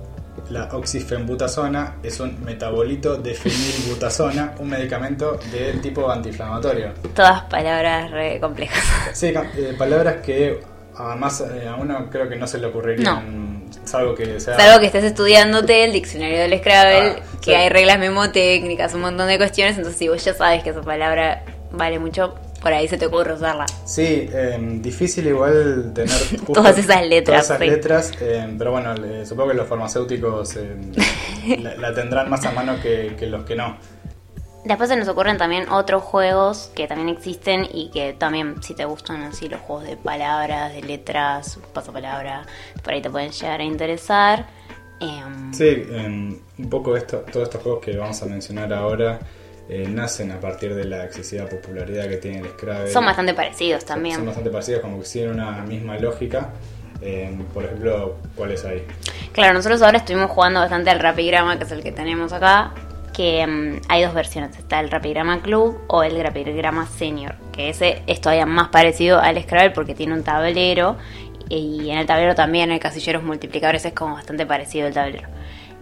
la 0.49 0.65
oxifenbutasona 0.71 1.95
es 2.01 2.19
un 2.19 2.43
metabolito 2.43 3.17
de 3.17 3.33
fenilbutasona, 3.33 4.55
un 4.59 4.69
medicamento 4.69 5.37
del 5.51 5.81
tipo 5.81 6.09
antiinflamatorio. 6.09 6.93
Todas 7.13 7.43
palabras 7.43 8.09
re 8.11 8.39
complejas. 8.39 8.83
Sí, 9.13 9.27
eh, 9.27 9.75
palabras 9.77 10.17
que 10.25 10.59
además 10.95 11.41
eh, 11.41 11.67
a 11.67 11.75
uno 11.75 12.09
creo 12.09 12.27
que 12.29 12.35
no 12.37 12.47
se 12.47 12.57
le 12.57 12.67
ocurrirían, 12.67 13.65
salvo 13.83 14.15
que 14.15 14.39
sea... 14.39 14.57
Salvo 14.57 14.79
que 14.79 14.87
estés 14.87 15.03
estudiándote 15.03 15.83
el 15.83 15.91
diccionario 15.93 16.39
del 16.39 16.57
Scrabble, 16.59 17.15
Ah, 17.19 17.23
que 17.41 17.51
sí. 17.51 17.53
hay 17.53 17.69
reglas 17.69 17.99
memotécnicas, 17.99 18.93
un 18.93 19.01
montón 19.01 19.27
de 19.27 19.37
cuestiones, 19.37 19.77
entonces 19.77 19.99
si 19.99 20.07
vos 20.07 20.23
ya 20.23 20.33
sabes 20.33 20.63
que 20.63 20.69
esa 20.71 20.81
palabra 20.81 21.43
vale 21.71 21.99
mucho, 21.99 22.35
por 22.61 22.73
ahí 22.73 22.87
se 22.87 22.97
te 22.97 23.05
ocurre 23.05 23.33
usarla. 23.33 23.65
Sí, 23.85 24.29
eh, 24.31 24.57
difícil 24.81 25.27
igual 25.27 25.91
tener 25.93 26.11
justo 26.29 26.53
Todas 26.53 26.77
esas 26.77 27.05
letras, 27.07 27.47
Todas 27.47 27.59
esas 27.59 27.59
sí. 27.59 27.65
letras, 27.75 28.11
eh, 28.21 28.55
pero 28.57 28.71
bueno, 28.71 28.93
supongo 29.25 29.49
que 29.49 29.55
los 29.55 29.67
farmacéuticos 29.67 30.55
eh, 30.57 30.75
la, 31.59 31.75
la 31.75 31.93
tendrán 31.93 32.29
más 32.29 32.45
a 32.45 32.51
mano 32.51 32.79
que, 32.81 33.15
que 33.17 33.27
los 33.27 33.43
que 33.45 33.55
no. 33.55 33.77
Después 34.65 34.89
se 34.89 34.97
nos 34.97 35.07
ocurren 35.07 35.37
también 35.37 35.69
otros 35.69 36.03
juegos 36.03 36.69
que 36.75 36.85
también 36.85 37.07
existen 37.07 37.65
y 37.73 37.89
que 37.91 38.11
también, 38.13 38.61
si 38.61 38.73
te 38.75 38.83
gustan 38.83 39.23
así 39.23 39.47
los 39.47 39.61
juegos 39.61 39.85
de 39.85 39.95
palabras, 39.95 40.73
de 40.73 40.81
letras, 40.81 41.57
pasapalabra, 41.73 42.43
por 42.83 42.93
ahí 42.93 43.01
te 43.01 43.09
pueden 43.09 43.31
llegar 43.31 43.61
a 43.61 43.63
interesar. 43.63 44.47
Em, 44.99 45.53
Sí, 45.53 45.85
un 45.89 46.69
poco 46.69 46.97
esto, 46.97 47.19
todos 47.31 47.47
estos 47.47 47.63
juegos 47.63 47.81
que 47.83 47.95
vamos 47.95 48.21
a 48.21 48.25
mencionar 48.25 48.73
ahora 48.73 49.19
eh, 49.69 49.87
nacen 49.87 50.31
a 50.31 50.39
partir 50.39 50.73
de 50.73 50.83
la 50.83 51.05
excesiva 51.05 51.45
popularidad 51.45 52.09
que 52.09 52.17
tiene 52.17 52.39
el 52.39 52.47
Scrabble. 52.49 52.91
Son 52.91 53.05
bastante 53.05 53.35
parecidos 53.35 53.85
también. 53.85 54.15
Son 54.15 54.25
bastante 54.25 54.49
parecidos, 54.49 54.81
como 54.81 54.99
que 54.99 55.07
tienen 55.07 55.33
una 55.33 55.61
misma 55.61 55.97
lógica. 55.99 56.49
Eh, 57.01 57.37
por 57.53 57.65
ejemplo, 57.65 58.15
¿cuáles 58.35 58.65
hay? 58.65 58.83
Claro, 59.31 59.53
nosotros 59.53 59.81
ahora 59.83 59.99
estuvimos 59.99 60.31
jugando 60.31 60.59
bastante 60.59 60.89
al 60.89 60.99
Rapigrama, 60.99 61.59
que 61.59 61.65
es 61.65 61.71
el 61.71 61.83
que 61.83 61.91
tenemos 61.91 62.33
acá, 62.33 62.73
que 63.13 63.45
mm, 63.45 63.81
hay 63.87 64.03
dos 64.03 64.15
versiones, 64.15 64.57
está 64.57 64.79
el 64.79 64.89
Rapigrama 64.89 65.41
Club 65.43 65.79
o 65.87 66.01
el 66.01 66.19
Rapigrama 66.19 66.87
Senior, 66.87 67.35
que 67.51 67.69
ese 67.69 68.01
es 68.07 68.19
todavía 68.21 68.47
más 68.47 68.69
parecido 68.69 69.19
al 69.19 69.39
Scrabble 69.41 69.71
porque 69.71 69.93
tiene 69.93 70.13
un 70.13 70.23
tablero 70.23 70.97
y 71.47 71.89
en 71.91 71.99
el 71.99 72.07
tablero 72.07 72.33
también 72.33 72.71
hay 72.71 72.79
casilleros 72.79 73.23
multiplicadores, 73.23 73.85
es 73.85 73.93
como 73.93 74.15
bastante 74.15 74.47
parecido 74.47 74.87
el 74.87 74.93
tablero. 74.95 75.27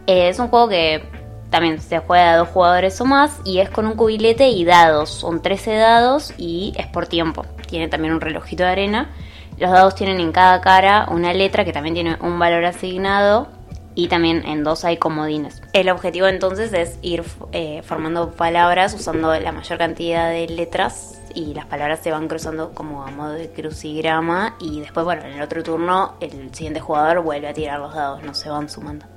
Eh, 0.08 0.30
es 0.30 0.40
un 0.40 0.50
juego 0.50 0.68
que 0.70 1.04
también 1.50 1.80
se 1.82 2.00
juega 2.00 2.34
a 2.34 2.38
dos 2.38 2.50
jugadores 2.50 3.00
o 3.00 3.06
más 3.06 3.40
y 3.46 3.60
es 3.60 3.70
con 3.70 3.86
un 3.86 3.94
cubilete 3.94 4.50
y 4.50 4.66
dados, 4.66 5.10
son 5.10 5.42
13 5.42 5.76
dados 5.76 6.34
y 6.38 6.74
es 6.78 6.88
por 6.88 7.08
tiempo, 7.08 7.46
tiene 7.68 7.88
también 7.88 8.14
un 8.14 8.22
relojito 8.22 8.64
de 8.64 8.70
arena. 8.70 9.10
Los 9.58 9.72
dados 9.72 9.96
tienen 9.96 10.20
en 10.20 10.32
cada 10.32 10.62
cara 10.62 11.08
una 11.10 11.34
letra 11.34 11.66
que 11.66 11.74
también 11.74 11.96
tiene 11.96 12.18
un 12.22 12.38
valor 12.38 12.64
asignado 12.66 13.48
y 13.96 14.08
también 14.10 14.46
en 14.46 14.64
dos 14.64 14.86
hay 14.86 14.98
comodines. 14.98 15.64
El 15.74 15.90
objetivo 15.90 16.28
entonces 16.28 16.72
es 16.74 17.00
ir 17.02 17.24
eh, 17.52 17.82
formando 17.84 18.32
palabras 18.32 18.94
usando 18.94 19.34
la 19.40 19.52
mayor 19.52 19.80
cantidad 19.80 20.30
de 20.30 20.48
letras 20.48 21.20
y 21.34 21.56
las 21.56 21.66
palabras 21.66 22.02
se 22.04 22.12
van 22.12 22.28
cruzando 22.28 22.74
como 22.76 23.04
a 23.04 23.10
modo 23.10 23.32
de 23.32 23.50
crucigrama 23.50 24.56
y 24.60 24.82
después, 24.82 25.04
bueno, 25.04 25.24
en 25.24 25.34
el 25.34 25.42
otro 25.42 25.64
turno 25.64 26.14
el 26.20 26.54
siguiente 26.54 26.80
jugador 26.80 27.22
vuelve 27.22 27.48
a 27.48 27.54
tirar 27.54 27.80
los 27.80 27.96
dados, 27.96 28.22
no 28.22 28.36
se 28.36 28.50
van 28.50 28.70
sumando. 28.70 29.08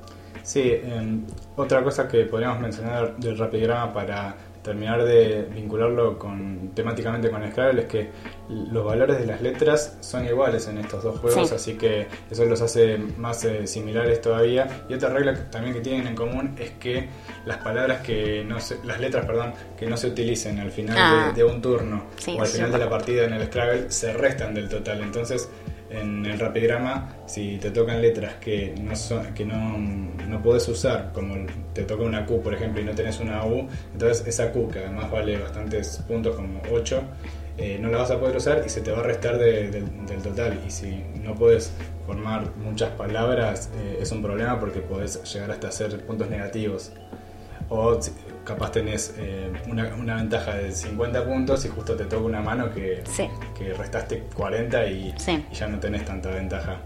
Sí, 0.42 0.62
eh, 0.64 1.18
otra 1.56 1.82
cosa 1.82 2.08
que 2.08 2.25
podríamos 2.25 2.60
mencionar 2.60 3.16
del 3.16 3.37
rapigrama 3.38 3.92
para 3.92 4.34
terminar 4.62 5.02
de 5.04 5.49
vincularlo 5.54 6.18
con 6.18 6.72
temáticamente 6.75 7.30
con 7.30 7.42
Scrabble 7.50 7.80
es 7.82 7.88
que 7.88 8.10
los 8.50 8.84
valores 8.84 9.18
de 9.18 9.25
las 9.25 9.40
letras 9.40 9.96
son 10.00 10.26
iguales 10.26 10.68
en 10.68 10.76
estos 10.76 11.02
dos 11.02 11.18
juegos, 11.18 11.49
Sí. 11.49 11.54
así 11.54 11.75
que 11.78 12.06
eso 12.30 12.44
los 12.44 12.60
hace 12.60 12.99
más 13.16 13.42
eh, 13.44 13.66
similares 13.66 14.20
todavía. 14.20 14.84
Y 14.87 14.92
otra 14.94 15.08
regla 15.08 15.32
que- 15.34 15.40
también 15.44 15.72
que 15.75 15.80
tienen 15.80 16.06
en 16.08 16.14
común 16.14 16.56
es 16.58 16.72
que 16.72 17.08
las 17.46 17.56
palabras 17.58 18.02
que 18.02 18.44
no 18.46 18.60
se, 18.60 18.76
las 18.84 19.00
letras, 19.00 19.25
perdón, 19.25 19.54
que 19.78 19.87
no 19.87 19.96
se 19.96 20.08
utilicen 20.08 20.58
al 20.60 20.70
final 20.70 20.96
Ah. 21.00 21.32
de, 21.34 21.42
de 21.42 21.50
un 21.50 21.62
turno 21.62 22.04
Sí, 22.18 22.37
o 22.38 22.42
al 22.42 22.46
final 22.49 22.66
sí. 22.68 22.72
de 22.75 22.78
la 22.84 22.90
partida 22.90 23.25
en 23.25 23.32
el 23.32 23.46
Scrabble 23.46 23.90
se 23.90 24.12
restan 24.12 24.52
del 24.52 24.68
total. 24.68 25.00
Entonces, 25.00 25.49
en 25.90 26.25
el 26.25 26.38
rapigrama, 26.38 27.16
si 27.26 27.59
te 27.59 27.70
tocan 27.70 28.00
letras 28.00 28.35
que 28.35 28.75
no 28.80 28.94
son, 28.97 29.35
que 29.35 29.44
no, 29.44 29.76
no 29.76 30.42
podés 30.42 30.68
usar, 30.68 31.11
como 31.12 31.35
te 31.75 31.82
toca 31.82 32.04
una 32.04 32.25
Q, 32.26 32.42
por 32.42 32.54
ejemplo, 32.54 32.80
y 32.80 32.85
no 32.85 32.92
tenés 32.92 33.18
una 33.20 33.44
U, 33.44 33.66
entonces 33.92 34.26
esa 34.26 34.52
Q, 34.52 34.68
que 34.68 34.78
además 34.78 35.11
vale 35.11 35.38
bastantes 35.38 36.02
puntos, 36.06 36.37
como 36.37 36.61
8, 36.70 37.02
eh, 37.59 37.78
no 37.80 37.88
la 37.90 37.99
vas 37.99 38.11
a 38.11 38.18
poder 38.20 38.37
usar 38.37 38.62
y 38.64 38.68
se 38.68 38.80
te 38.80 38.90
va 38.90 39.00
a 39.00 39.02
restar 39.02 39.37
de- 39.38 39.70
del- 39.70 40.23
total. 40.23 40.59
Y 40.66 40.70
si 40.70 41.04
no 41.23 41.35
puedes 41.35 41.73
formar 42.06 42.54
muchas 42.56 42.90
palabras, 42.90 43.70
eh, 43.78 43.99
es 44.00 44.11
un 44.12 44.23
problema 44.23 44.59
porque 44.61 44.80
podés 44.80 45.23
llegar 45.32 45.50
hasta 45.50 45.68
hacer 45.68 46.04
puntos 46.06 46.28
negativos. 46.30 46.92
Capaz 48.52 48.73
tenés 48.73 49.14
eh, 49.19 49.52
una, 49.69 49.95
una 49.95 50.16
ventaja 50.16 50.54
de 50.54 50.71
50 50.73 51.25
puntos 51.25 51.64
y 51.64 51.69
justo 51.69 51.95
te 51.97 52.04
toca 52.04 52.23
una 52.23 52.40
mano 52.40 52.71
que, 52.73 53.02
Sí. 53.11 53.28
que 53.57 53.73
restaste 53.75 54.25
40 54.35 54.87
y, 54.87 55.14
Sí. 55.16 55.45
y 55.50 55.54
ya 55.54 55.66
no 55.66 55.78
tenés 55.78 56.04
tanta 56.04 56.30
ventaja. 56.30 56.76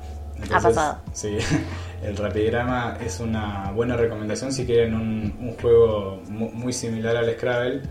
Ha 0.52 0.60
pasado. 0.60 0.98
Sí, 1.12 1.38
el 2.02 2.16
rapigrama 2.16 2.98
es 3.04 3.20
una 3.20 3.70
buena 3.72 3.96
recomendación 3.96 4.52
si 4.52 4.66
quieren 4.66 4.94
un, 4.94 5.36
un 5.40 5.56
juego 5.56 6.20
mu- 6.28 6.50
muy 6.50 6.72
similar 6.72 7.16
al 7.16 7.30
Scrabble, 7.32 7.82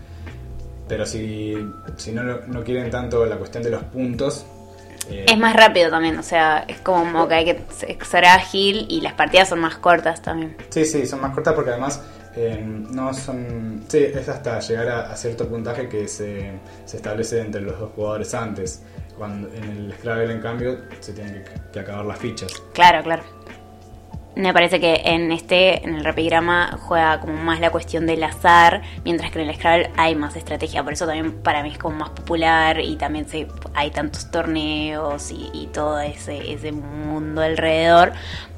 pero 0.88 1.06
si, 1.06 1.54
si 1.96 2.12
no, 2.12 2.22
no 2.46 2.62
quieren 2.62 2.90
tanto 2.90 3.24
la 3.26 3.36
cuestión 3.36 3.62
de 3.62 3.70
los 3.70 3.82
puntos, 3.84 4.44
eh, 5.10 5.26
Es 5.28 5.38
más 5.38 5.54
rápido 5.54 5.90
también, 5.90 6.18
o 6.18 6.22
sea, 6.22 6.64
es 6.68 6.78
como 6.80 7.26
que 7.28 7.34
hay 7.34 7.44
que 7.44 8.04
ser 8.04 8.24
ágil 8.26 8.86
y 8.88 9.00
las 9.02 9.12
partidas 9.14 9.48
son 9.50 9.60
más 9.60 9.76
cortas 9.76 10.22
también. 10.22 10.56
Sí, 10.70 10.84
sí, 10.84 11.06
son 11.06 11.20
más 11.22 11.32
cortas 11.34 11.54
porque 11.54 11.70
además 11.70 12.02
eh, 12.36 12.62
no 12.64 13.14
son... 13.14 13.84
Sí, 13.88 13.98
es 13.98 14.28
hasta 14.28 14.58
llegar 14.60 14.88
a, 14.88 15.16
cierto 15.16 15.48
puntaje 15.48 15.88
que 15.88 16.08
se, 16.08 16.52
se 16.84 16.96
establece 16.96 17.40
entre 17.40 17.60
los 17.60 17.78
dos 17.78 17.92
jugadores 17.92 18.34
antes. 18.34 18.82
Cuando 19.16 19.48
en 19.54 19.64
el 19.64 19.94
Scrabble, 19.94 20.32
en 20.32 20.40
cambio, 20.40 20.78
se 21.00 21.12
tienen 21.12 21.44
que, 21.44 21.50
que 21.72 21.80
acabar 21.80 22.04
las 22.04 22.18
fichas. 22.18 22.52
Claro, 22.72 23.02
claro. 23.02 23.22
Me 24.36 24.52
parece 24.52 24.80
que 24.80 25.00
en 25.04 25.30
este, 25.30 25.84
en 25.84 25.94
el 25.94 26.04
rapigrama, 26.04 26.76
juega 26.82 27.20
como 27.20 27.34
más 27.34 27.60
la 27.60 27.70
cuestión 27.70 28.04
del 28.04 28.24
azar, 28.24 28.82
mientras 29.04 29.30
que 29.30 29.40
en 29.40 29.48
el 29.48 29.54
Scrabble 29.54 29.90
hay 29.96 30.16
más 30.16 30.34
estrategia. 30.34 30.82
Por 30.82 30.94
eso 30.94 31.06
también 31.06 31.40
para 31.40 31.62
mí 31.62 31.70
es 31.70 31.78
como 31.78 31.96
más 31.98 32.10
popular 32.10 32.80
y 32.80 32.96
también 32.96 33.28
se, 33.28 33.46
hay 33.74 33.92
tantos 33.92 34.32
torneos 34.32 35.30
y, 35.30 35.50
y 35.54 35.68
todo 35.68 36.00
ese, 36.00 36.52
ese 36.52 36.72
mundo 36.72 37.42
alrededor, 37.42 38.12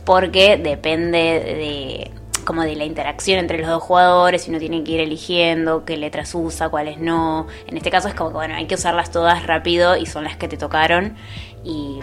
porque 0.06 0.56
depende 0.56 1.18
de 1.18 2.10
como 2.46 2.62
de 2.62 2.74
la 2.76 2.84
interacción 2.84 3.38
entre 3.38 3.58
los 3.58 3.68
dos 3.68 3.82
jugadores 3.82 4.46
y 4.46 4.50
uno 4.50 4.58
tiene 4.58 4.82
que 4.82 4.92
ir 4.92 5.00
eligiendo 5.00 5.84
qué 5.84 5.98
letras 5.98 6.34
usa, 6.34 6.70
cuáles 6.70 6.98
no. 6.98 7.46
En 7.66 7.76
este 7.76 7.90
caso 7.90 8.08
es 8.08 8.14
como 8.14 8.30
que 8.30 8.36
bueno, 8.36 8.54
hay 8.54 8.66
que 8.66 8.76
usarlas 8.76 9.10
todas 9.10 9.46
rápido 9.46 9.96
y 9.98 10.06
son 10.06 10.24
las 10.24 10.38
que 10.38 10.48
te 10.48 10.56
tocaron 10.56 11.14
y 11.62 12.00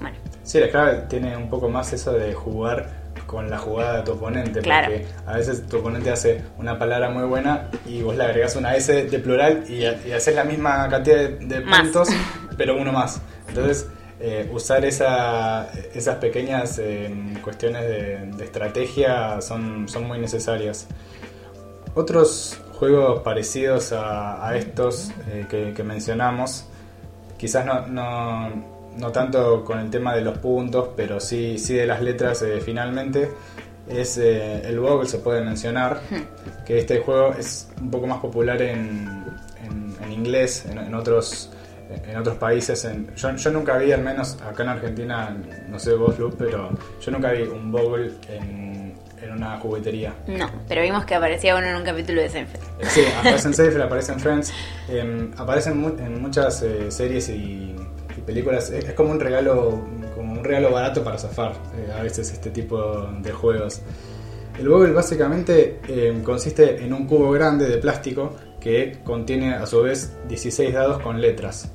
bueno, 0.00 0.16
Sí, 0.42 0.58
el 0.58 0.68
Scrabble 0.68 1.02
tiene 1.08 1.36
un 1.36 1.48
poco 1.48 1.68
más 1.68 1.92
eso 1.92 2.12
de 2.12 2.32
jugar 2.32 3.04
con 3.26 3.50
la 3.50 3.58
jugada 3.58 3.98
de 3.98 4.02
tu 4.02 4.12
oponente. 4.12 4.60
Claro. 4.60 4.88
Porque 4.92 5.06
a 5.26 5.36
veces 5.36 5.66
tu 5.66 5.78
oponente 5.78 6.10
hace 6.10 6.42
una 6.58 6.78
palabra 6.78 7.10
muy 7.10 7.24
buena 7.24 7.70
y 7.86 8.02
vos 8.02 8.16
le 8.16 8.24
agregás 8.24 8.54
una 8.54 8.76
S 8.76 8.92
de 8.92 9.18
plural 9.18 9.64
y, 9.68 9.84
y 10.06 10.12
haces 10.12 10.34
la 10.34 10.44
misma 10.44 10.88
cantidad 10.88 11.16
de, 11.16 11.38
de 11.38 11.60
puntos, 11.62 12.08
pero 12.56 12.76
uno 12.76 12.92
más. 12.92 13.20
Entonces, 13.48 13.88
eh, 14.26 14.48
usar 14.52 14.84
esa, 14.86 15.70
esas 15.94 16.16
pequeñas 16.16 16.78
eh, 16.78 17.12
cuestiones 17.42 17.82
de, 17.82 18.16
de 18.38 18.44
estrategia 18.44 19.40
son, 19.42 19.86
son 19.88 20.04
muy 20.08 20.18
necesarias. 20.18 20.86
Otros 21.94 22.58
juegos 22.78 23.20
parecidos 23.22 23.92
a, 23.92 24.46
a 24.48 24.56
estos 24.56 25.10
eh, 25.30 25.46
que, 25.48 25.72
que 25.74 25.82
mencionamos, 25.84 26.66
quizás 27.36 27.64
no, 27.66 27.86
no, 27.86 28.50
no 28.96 29.12
tanto 29.12 29.64
con 29.64 29.78
el 29.78 29.90
tema 29.90 30.14
de 30.14 30.22
los 30.22 30.38
puntos, 30.38 30.88
pero 30.96 31.20
sí, 31.20 31.58
sí 31.58 31.74
de 31.74 31.86
las 31.86 32.00
letras 32.02 32.42
eh, 32.42 32.60
finalmente, 32.60 33.30
es 33.88 34.16
eh, 34.18 34.62
el 34.66 34.80
Boggle, 34.80 35.06
se 35.08 35.18
puede 35.18 35.42
mencionar, 35.42 36.00
que 36.64 36.78
este 36.78 36.98
juego 37.00 37.34
es 37.38 37.68
un 37.80 37.90
poco 37.90 38.06
más 38.06 38.18
popular 38.18 38.60
en, 38.62 39.24
en- 39.62 39.94
en 40.02 40.12
inglés, 40.12 40.64
en, 40.68 40.78
en 40.78 40.94
otros 40.94 41.50
en 42.06 42.16
otros 42.16 42.36
países. 42.36 42.84
en- 42.84 43.14
yo, 43.14 43.34
yo 43.36 43.50
nunca 43.50 43.76
vi, 43.78 43.92
al 43.92 44.02
menos 44.02 44.38
acá 44.42 44.62
en 44.62 44.68
Argentina, 44.70 45.36
no 45.68 45.78
sé 45.78 45.94
vos, 45.94 46.18
Luz, 46.18 46.34
pero 46.38 46.70
yo 47.00 47.10
nunca 47.12 47.32
vi 47.32 47.42
un 47.42 47.70
Boggle 47.70 48.12
en, 48.28 48.94
en 49.22 49.32
una 49.32 49.58
juguetería. 49.58 50.14
no, 50.26 50.50
pero 50.68 50.82
vimos 50.82 51.04
que 51.04 51.14
aparecía 51.14 51.56
uno 51.56 51.66
en 51.66 51.76
un 51.76 51.84
capítulo 51.84 52.20
de 52.22 52.28
Seinfeld. 52.28 52.62
Sí, 52.88 53.02
aparece 53.18 53.48
en 53.48 53.54
Seinfeld, 53.54 53.82
aparece 53.82 54.12
en 54.12 54.20
Friends, 54.20 54.52
eh, 54.88 55.30
aparece 55.36 55.70
en, 55.70 55.78
mu- 55.78 55.96
en 55.98 56.20
muchas 56.20 56.62
eh, 56.62 56.90
series 56.90 57.28
y, 57.30 57.74
y 58.16 58.20
películas. 58.26 58.70
Es, 58.70 58.84
es 58.84 58.94
como 58.94 59.10
un 59.10 59.20
regalo, 59.20 59.82
como 60.14 60.32
un 60.32 60.44
regalo 60.44 60.70
barato 60.72 61.02
para 61.04 61.18
zafar 61.18 61.52
eh, 61.76 61.92
a 61.98 62.02
veces 62.02 62.30
este 62.32 62.50
tipo 62.50 63.08
de 63.20 63.32
juegos. 63.32 63.82
El 64.58 64.68
Boggle 64.68 64.92
básicamente 64.92 65.80
eh, 65.88 66.20
consiste 66.22 66.84
en 66.84 66.92
un 66.92 67.06
cubo 67.08 67.30
grande 67.32 67.66
de 67.66 67.78
plástico 67.78 68.36
que 68.64 68.98
contiene 69.04 69.54
a 69.54 69.66
su 69.66 69.82
vez 69.82 70.16
16 70.26 70.72
dados 70.74 71.00
con 71.02 71.20
letras, 71.20 71.70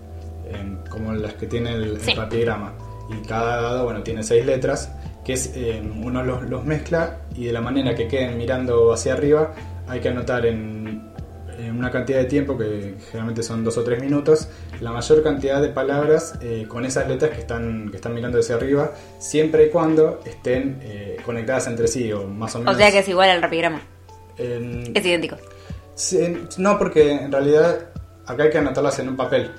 eh, 0.47 0.75
como 0.89 1.13
las 1.13 1.35
que 1.35 1.45
tiene 1.47 1.73
el, 1.73 1.83
el 1.83 2.01
Sí. 2.01 2.13
rapigrama. 2.15 2.73
y 3.11 3.25
cada 3.27 3.61
dado 3.61 3.83
bueno, 3.85 4.03
tiene 4.03 4.21
seis 4.23 4.45
letras, 4.45 4.91
que 5.23 5.33
es, 5.33 5.51
eh, 5.55 5.81
uno 6.03 6.23
los, 6.23 6.43
los 6.49 6.63
mezcla 6.65 7.19
y 7.35 7.45
de 7.45 7.53
la 7.53 7.61
manera 7.61 7.95
que 7.95 8.07
queden 8.07 8.37
mirando 8.37 8.91
hacia 8.93 9.13
arriba 9.13 9.53
hay 9.87 9.99
que 9.99 10.09
anotar 10.09 10.45
en, 10.45 11.09
en 11.59 11.75
una 11.77 11.89
cantidad 11.91 12.19
de 12.19 12.25
tiempo, 12.25 12.55
que 12.57 12.95
generalmente 13.07 13.41
son 13.43 13.63
dos 13.63 13.77
o 13.79 13.83
tres 13.83 13.99
minutos, 14.01 14.47
la 14.79 14.91
mayor 14.91 15.21
cantidad 15.23 15.59
de 15.61 15.69
palabras 15.69 16.35
eh, 16.41 16.65
con 16.67 16.85
esas 16.85 17.07
letras 17.07 17.31
que 17.31 17.39
están, 17.39 17.89
que 17.89 17.95
están 17.97 18.13
mirando 18.13 18.39
hacia 18.39 18.55
arriba, 18.55 18.91
siempre 19.17 19.65
y 19.65 19.69
cuando 19.69 20.19
estén 20.25 20.79
eh, 20.83 21.17
conectadas 21.25 21.65
entre 21.67 21.87
sí 21.87 22.11
o 22.13 22.27
más 22.27 22.55
o 22.55 22.59
menos... 22.59 22.75
O 22.75 22.77
sea 22.77 22.91
que 22.91 22.99
es 22.99 23.09
igual 23.09 23.29
al 23.31 23.41
rapigrama. 23.41 23.81
en- 24.37 24.91
Es 24.95 25.03
idéntico. 25.05 25.35
Sí, 25.99 26.47
no, 26.57 26.77
porque 26.77 27.11
en 27.11 27.29
realidad 27.31 27.89
acá 28.25 28.43
hay 28.43 28.49
que 28.49 28.57
anotarlas 28.57 28.97
en 28.99 29.09
un 29.09 29.17
papel. 29.17 29.51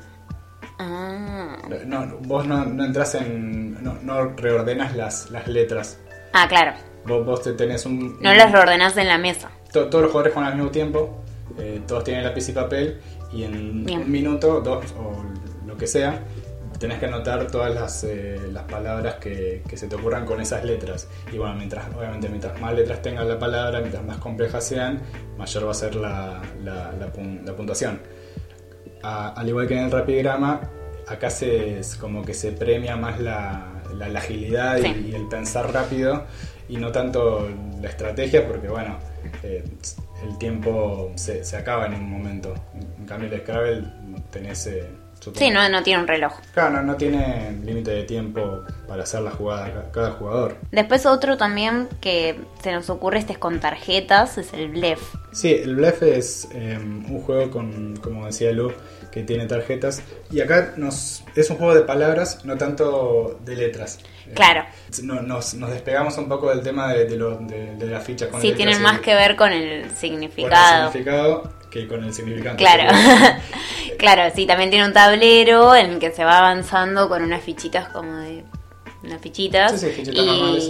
Ah, 0.79 1.57
No, 1.85 2.07
vos 2.23 2.47
no, 2.47 2.65
no 2.65 2.85
entras 2.85 3.15
en. 3.15 3.83
No, 3.85 3.95
no 4.03 4.25
reordenas 4.37 4.97
las, 4.97 5.31
las 5.31 5.47
letras. 5.47 5.99
Ah, 6.33 6.47
claro. 6.49 6.73
Vos, 7.07 7.27
vos 7.27 7.43
te 7.43 7.53
tenés 7.53 7.85
un. 7.85 8.19
No 8.23 8.33
las 8.33 8.51
reordenás 8.53 8.97
en 8.97 9.09
la 9.09 9.19
mesa. 9.19 9.51
to- 9.73 9.89
todos 9.89 10.03
los 10.05 10.11
jugadores 10.13 10.33
juegan 10.35 10.53
al 10.53 10.57
mismo 10.59 10.71
tiempo. 10.71 11.23
eh, 11.59 11.83
todos 11.87 12.05
tienen 12.05 12.25
lápiz 12.25 12.49
y 12.49 12.53
papel. 12.53 13.01
Y 13.33 13.45
en 13.45 13.85
Bien. 13.85 14.01
un 14.03 14.11
minuto, 14.11 14.61
dos 14.61 14.85
o 14.99 15.23
lo 15.67 15.77
que 15.77 15.87
sea, 15.87 16.21
tenés 16.81 16.99
que 16.99 17.07
anotar 17.07 17.47
todas 17.49 17.73
las, 17.73 18.03
eh, 18.05 18.41
las 18.53 18.65
palabras 18.65 19.17
que, 19.17 19.63
que 19.69 19.77
se 19.77 19.87
te 19.87 19.95
ocurran 19.95 20.25
con 20.27 20.41
esas 20.41 20.65
letras. 20.65 21.07
Y 21.33 21.37
bueno, 21.39 21.55
mientras, 21.55 21.85
obviamente, 21.95 22.29
mientras 22.29 22.59
más 22.61 22.75
letras 22.75 23.03
tenga 23.03 23.23
la 23.23 23.39
palabra, 23.39 23.79
mientras 23.81 24.03
más 24.03 24.17
complejas 24.17 24.65
sean, 24.65 25.01
mayor 25.39 25.67
va 25.67 25.71
a 25.71 25.75
ser 25.75 25.95
la, 25.95 26.41
la- 26.65 26.91
la 26.99 27.13
pun- 27.13 27.43
la 27.45 27.55
puntuación. 27.55 28.01
A- 29.03 29.29
al 29.29 29.49
igual 29.49 29.69
que 29.69 29.75
en 29.79 29.85
el 29.85 29.91
rapigrama, 29.91 30.61
acá 31.07 31.31
se, 31.31 31.79
es 31.81 31.97
como 31.97 32.23
que 32.25 32.35
se 32.35 32.53
premia 32.53 32.97
más 32.97 33.21
la, 33.21 33.83
agilidad 34.19 34.79
y- 34.79 34.83
Sí. 34.83 35.07
y, 35.11 35.15
el 35.15 35.29
pensar 35.29 35.73
rápido 35.73 36.25
y 36.69 36.77
no 36.79 36.93
tanto 36.93 37.49
la 37.81 37.89
estrategia, 37.89 38.47
porque 38.49 38.69
bueno, 38.69 38.99
eh, 39.43 39.65
el 40.27 40.39
tiempo 40.39 41.13
se, 41.17 41.45
se 41.45 41.57
acaba 41.57 41.87
en 41.87 41.95
un 41.95 42.09
momento. 42.11 42.55
En 42.99 43.05
cambio, 43.07 43.29
el 43.33 43.41
Scrabble 43.41 43.85
tenés. 44.31 44.67
eh, 44.67 44.87
supongo- 45.21 45.39
Sí, 45.39 45.51
no, 45.51 45.69
no 45.69 45.83
tiene 45.83 46.01
un 46.03 46.09
reloj. 46.09 46.33
Claro, 46.55 46.71
no, 46.71 46.83
no 46.83 46.97
tiene 46.97 47.53
límite 47.65 47.91
de 47.93 48.03
tiempo 48.05 48.63
para 48.89 49.03
hacer 49.05 49.21
la 49.23 49.31
jugada 49.31 49.73
ca- 49.73 49.93
cada 49.93 50.11
jugador. 50.13 50.57
Después 50.73 51.07
otro 51.07 51.37
también 51.37 51.89
que 52.01 52.41
se 52.63 52.73
nos 52.73 52.91
ocurre 52.91 53.19
este 53.19 53.35
es 53.35 53.39
con 53.39 53.61
tarjetas, 53.61 54.39
es 54.39 54.53
el 54.55 54.69
blef. 54.71 55.01
Sí, 55.33 55.53
el 55.53 55.77
Bluff 55.77 56.03
es 56.03 56.49
eh, 56.53 56.77
un 56.81 57.23
juego 57.23 57.51
con, 57.51 57.97
como 57.99 58.27
decía 58.27 58.51
Lu, 58.53 58.73
que 59.13 59.23
tiene 59.23 59.47
tarjetas. 59.47 60.03
Y 60.31 60.41
acá 60.41 60.75
nos, 60.77 61.23
es 61.37 61.51
un 61.51 61.57
juego 61.57 61.75
de 61.75 61.83
palabras, 61.83 62.45
no 62.45 62.57
tanto 62.57 63.39
de 63.45 63.57
letras. 63.57 63.99
Eh, 64.27 64.33
Claro. 64.35 64.65
no- 65.03 65.21
nos, 65.23 65.55
nos 65.55 65.71
despegamos 65.71 66.17
un 66.19 66.29
poco 66.29 66.51
del 66.51 66.63
tema 66.63 66.93
de, 66.93 67.05
de, 67.07 67.17
lo- 67.17 67.37
de- 67.37 67.77
de 67.77 67.87
las 67.87 68.03
fichas 68.05 68.29
con 68.29 68.41
Sí, 68.41 68.49
letras 68.49 68.57
tienen 68.67 68.83
más 68.83 69.01
que 69.01 69.15
ver 69.15 69.37
con 69.37 69.53
el 69.53 69.83
con 69.83 69.91
el 69.91 69.97
significado. 69.97 71.43
Que 71.71 71.87
con 71.89 72.05
el 72.05 72.13
significante. 72.13 72.63
Claro. 72.63 72.91
Claro, 73.99 74.33
sí, 74.35 74.47
también 74.47 74.71
tiene 74.71 74.87
un 74.87 74.95
tablero 74.95 75.75
en 75.75 75.91
el 75.91 75.99
que 75.99 76.11
se 76.11 76.25
va 76.25 76.39
avanzando 76.39 77.07
con 77.11 77.23
unas 77.23 77.43
fichitas 77.43 77.89
como 77.89 78.11
de. 78.17 78.45
unas 79.03 79.21
fichitas. 79.21 79.73
Sí, 79.79 79.89
sí, 79.89 79.93
fichitas 79.93 80.25
normales. 80.25 80.65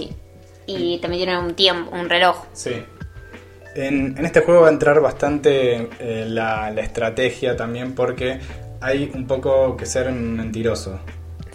y, 0.67 0.73
y 0.95 0.97
también 0.99 1.23
tiene 1.23 1.39
un 1.39 1.53
tiempo, 1.55 1.95
un 1.95 2.09
reloj. 2.09 2.43
Sí. 2.51 2.83
En, 3.73 4.17
en 4.17 4.25
este 4.25 4.41
juego 4.41 4.63
va 4.63 4.67
a 4.67 4.71
entrar 4.71 4.99
bastante 4.99 5.87
eh, 5.99 6.25
la, 6.27 6.71
la 6.71 6.81
estrategia 6.81 7.55
también 7.55 7.95
porque 7.95 8.41
hay 8.81 9.09
un 9.15 9.25
poco 9.27 9.77
que 9.77 9.85
ser 9.85 10.11
mentiroso. 10.11 10.99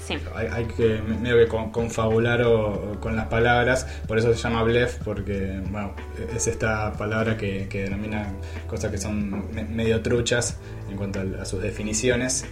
Sí. 0.07 0.17
Hay, 0.35 0.47
hay 0.53 0.65
que 0.67 1.01
medio 1.03 1.37
que 1.37 1.49
con- 1.49 1.71
confabular 1.71 2.43
o, 2.43 2.93
o 2.93 3.01
con 3.01 3.17
las 3.17 3.27
palabras, 3.27 3.87
por 4.07 4.19
eso 4.19 4.33
se 4.33 4.41
llama 4.41 4.63
bluff, 4.63 4.99
porque 5.05 5.61
bueno, 5.71 5.95
es 6.35 6.47
esta 6.47 6.93
palabra 6.93 7.37
que, 7.37 7.67
que 7.69 7.83
denomina 7.85 8.29
cosas 8.69 8.91
que 8.91 8.99
son 8.99 9.53
me- 9.53 9.65
medio 9.65 10.01
truchas 10.03 10.59
en 10.91 10.97
cuanto 10.97 11.21
a, 11.21 11.43
a 11.43 11.45
sus 11.45 11.61
definiciones. 11.63 12.45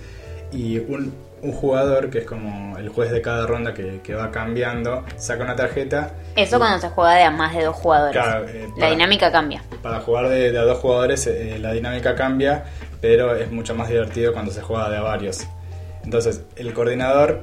Y 0.53 0.79
un, 0.79 1.13
un 1.43 1.53
jugador, 1.53 2.11
que 2.11 2.19
es 2.19 2.25
como 2.27 2.79
el 2.79 2.89
juez 2.89 3.11
de 3.11 3.21
cada 3.21 3.45
ronda 3.47 3.75
que, 3.75 4.01
que 4.05 4.15
va 4.15 4.31
cambiando, 4.31 5.05
saca 5.17 5.43
una 5.43 5.57
tarjeta. 5.57 6.13
Eso 6.37 6.57
y 6.57 6.59
cuando 6.61 6.79
se 6.81 6.89
juega 6.91 7.15
de 7.15 7.23
a 7.25 7.31
más 7.31 7.55
de 7.57 7.65
dos 7.65 7.75
jugadores. 7.77 8.13
Claro, 8.21 8.47
eh, 8.49 8.69
La 8.77 8.91
dinámica 8.91 9.33
cambia. 9.33 9.63
Para 9.83 10.01
jugar 10.01 10.29
de, 10.29 10.53
de 10.53 10.59
a 10.59 10.63
dos 10.63 10.79
jugadores 10.79 11.27
eh, 11.27 11.59
la 11.61 11.73
dinámica 11.73 12.15
cambia, 12.15 12.65
pero 13.01 13.35
es 13.35 13.51
mucho 13.51 13.75
más 13.75 13.89
divertido 13.89 14.33
cuando 14.33 14.53
se 14.53 14.61
juega 14.63 14.89
de 14.91 14.97
a 14.97 15.03
varios. 15.03 15.47
Entonces, 16.05 16.43
el 16.57 16.73
coordinador 16.73 17.41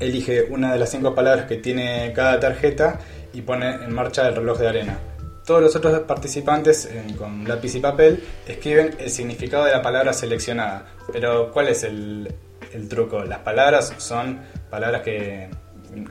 elige 0.00 0.44
una 0.50 0.72
de 0.72 0.78
las 0.78 0.90
cinco 0.90 1.14
palabras 1.14 1.46
que 1.46 1.56
tiene 1.56 2.12
cada 2.14 2.38
tarjeta 2.38 2.98
y 3.32 3.42
pone 3.42 3.68
en 3.70 3.92
marcha 3.94 4.28
el 4.28 4.36
reloj 4.36 4.58
de 4.58 4.68
arena. 4.68 4.98
Todos 5.44 5.62
los 5.62 5.76
otros 5.76 5.98
participantes 6.00 6.86
en- 6.86 7.14
con 7.16 7.46
lápiz 7.48 7.74
y 7.74 7.80
papel 7.80 8.22
escriben 8.46 8.94
el 8.98 9.10
significado 9.10 9.64
de 9.64 9.72
la 9.72 9.80
palabra 9.82 10.12
seleccionada. 10.12 10.84
Pero, 11.12 11.50
¿cuál 11.52 11.68
es 11.68 11.84
el, 11.84 12.32
el 12.74 12.88
truco? 12.88 13.24
Las 13.24 13.38
palabras 13.38 13.94
son 13.96 14.40
palabras 14.70 15.02
que, 15.02 15.48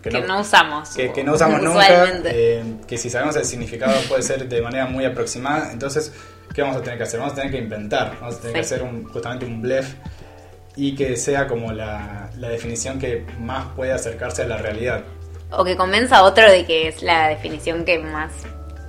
Que 0.01 0.09
no 0.21 0.41
usamos. 0.41 0.89
que, 0.89 1.13
que 1.13 1.23
no 1.23 1.33
usamos 1.33 1.61
nunca, 1.61 1.85
eh, 2.25 2.63
que 2.87 2.97
si 2.97 3.11
sabemos 3.11 3.35
el 3.35 3.45
significado 3.45 3.93
puede 4.09 4.23
ser 4.23 4.49
de 4.49 4.59
manera 4.61 4.87
muy 4.87 5.05
aproximada, 5.05 5.71
entonces, 5.71 6.11
¿qué 6.53 6.63
vamos 6.63 6.77
a 6.77 6.81
tener 6.81 6.97
que 6.97 7.03
hacer? 7.03 7.19
Vamos 7.19 7.33
a 7.33 7.35
tener 7.35 7.51
que 7.51 7.59
inventar, 7.59 8.13
vamos 8.19 8.37
a 8.37 8.39
tener 8.39 8.55
que 8.55 8.63
Sí. 8.63 8.73
hacer 8.73 8.83
un, 8.87 9.03
justamente 9.05 9.45
un 9.45 9.61
blef 9.61 9.93
y 10.77 10.95
que 10.95 11.17
sea 11.17 11.47
como 11.47 11.73
la, 11.73 12.29
la 12.37 12.49
definición 12.49 12.99
que 12.99 13.25
más 13.39 13.67
puede 13.75 13.91
acercarse 13.91 14.43
a 14.43 14.47
la 14.47 14.57
realidad. 14.57 15.03
O 15.51 15.63
que 15.65 15.75
convenza 15.75 16.17
a 16.17 16.23
otro 16.23 16.49
de 16.49 16.65
que 16.65 16.87
es 16.87 17.01
la 17.01 17.29
definición 17.29 17.83
que 17.83 17.99
más 17.99 18.31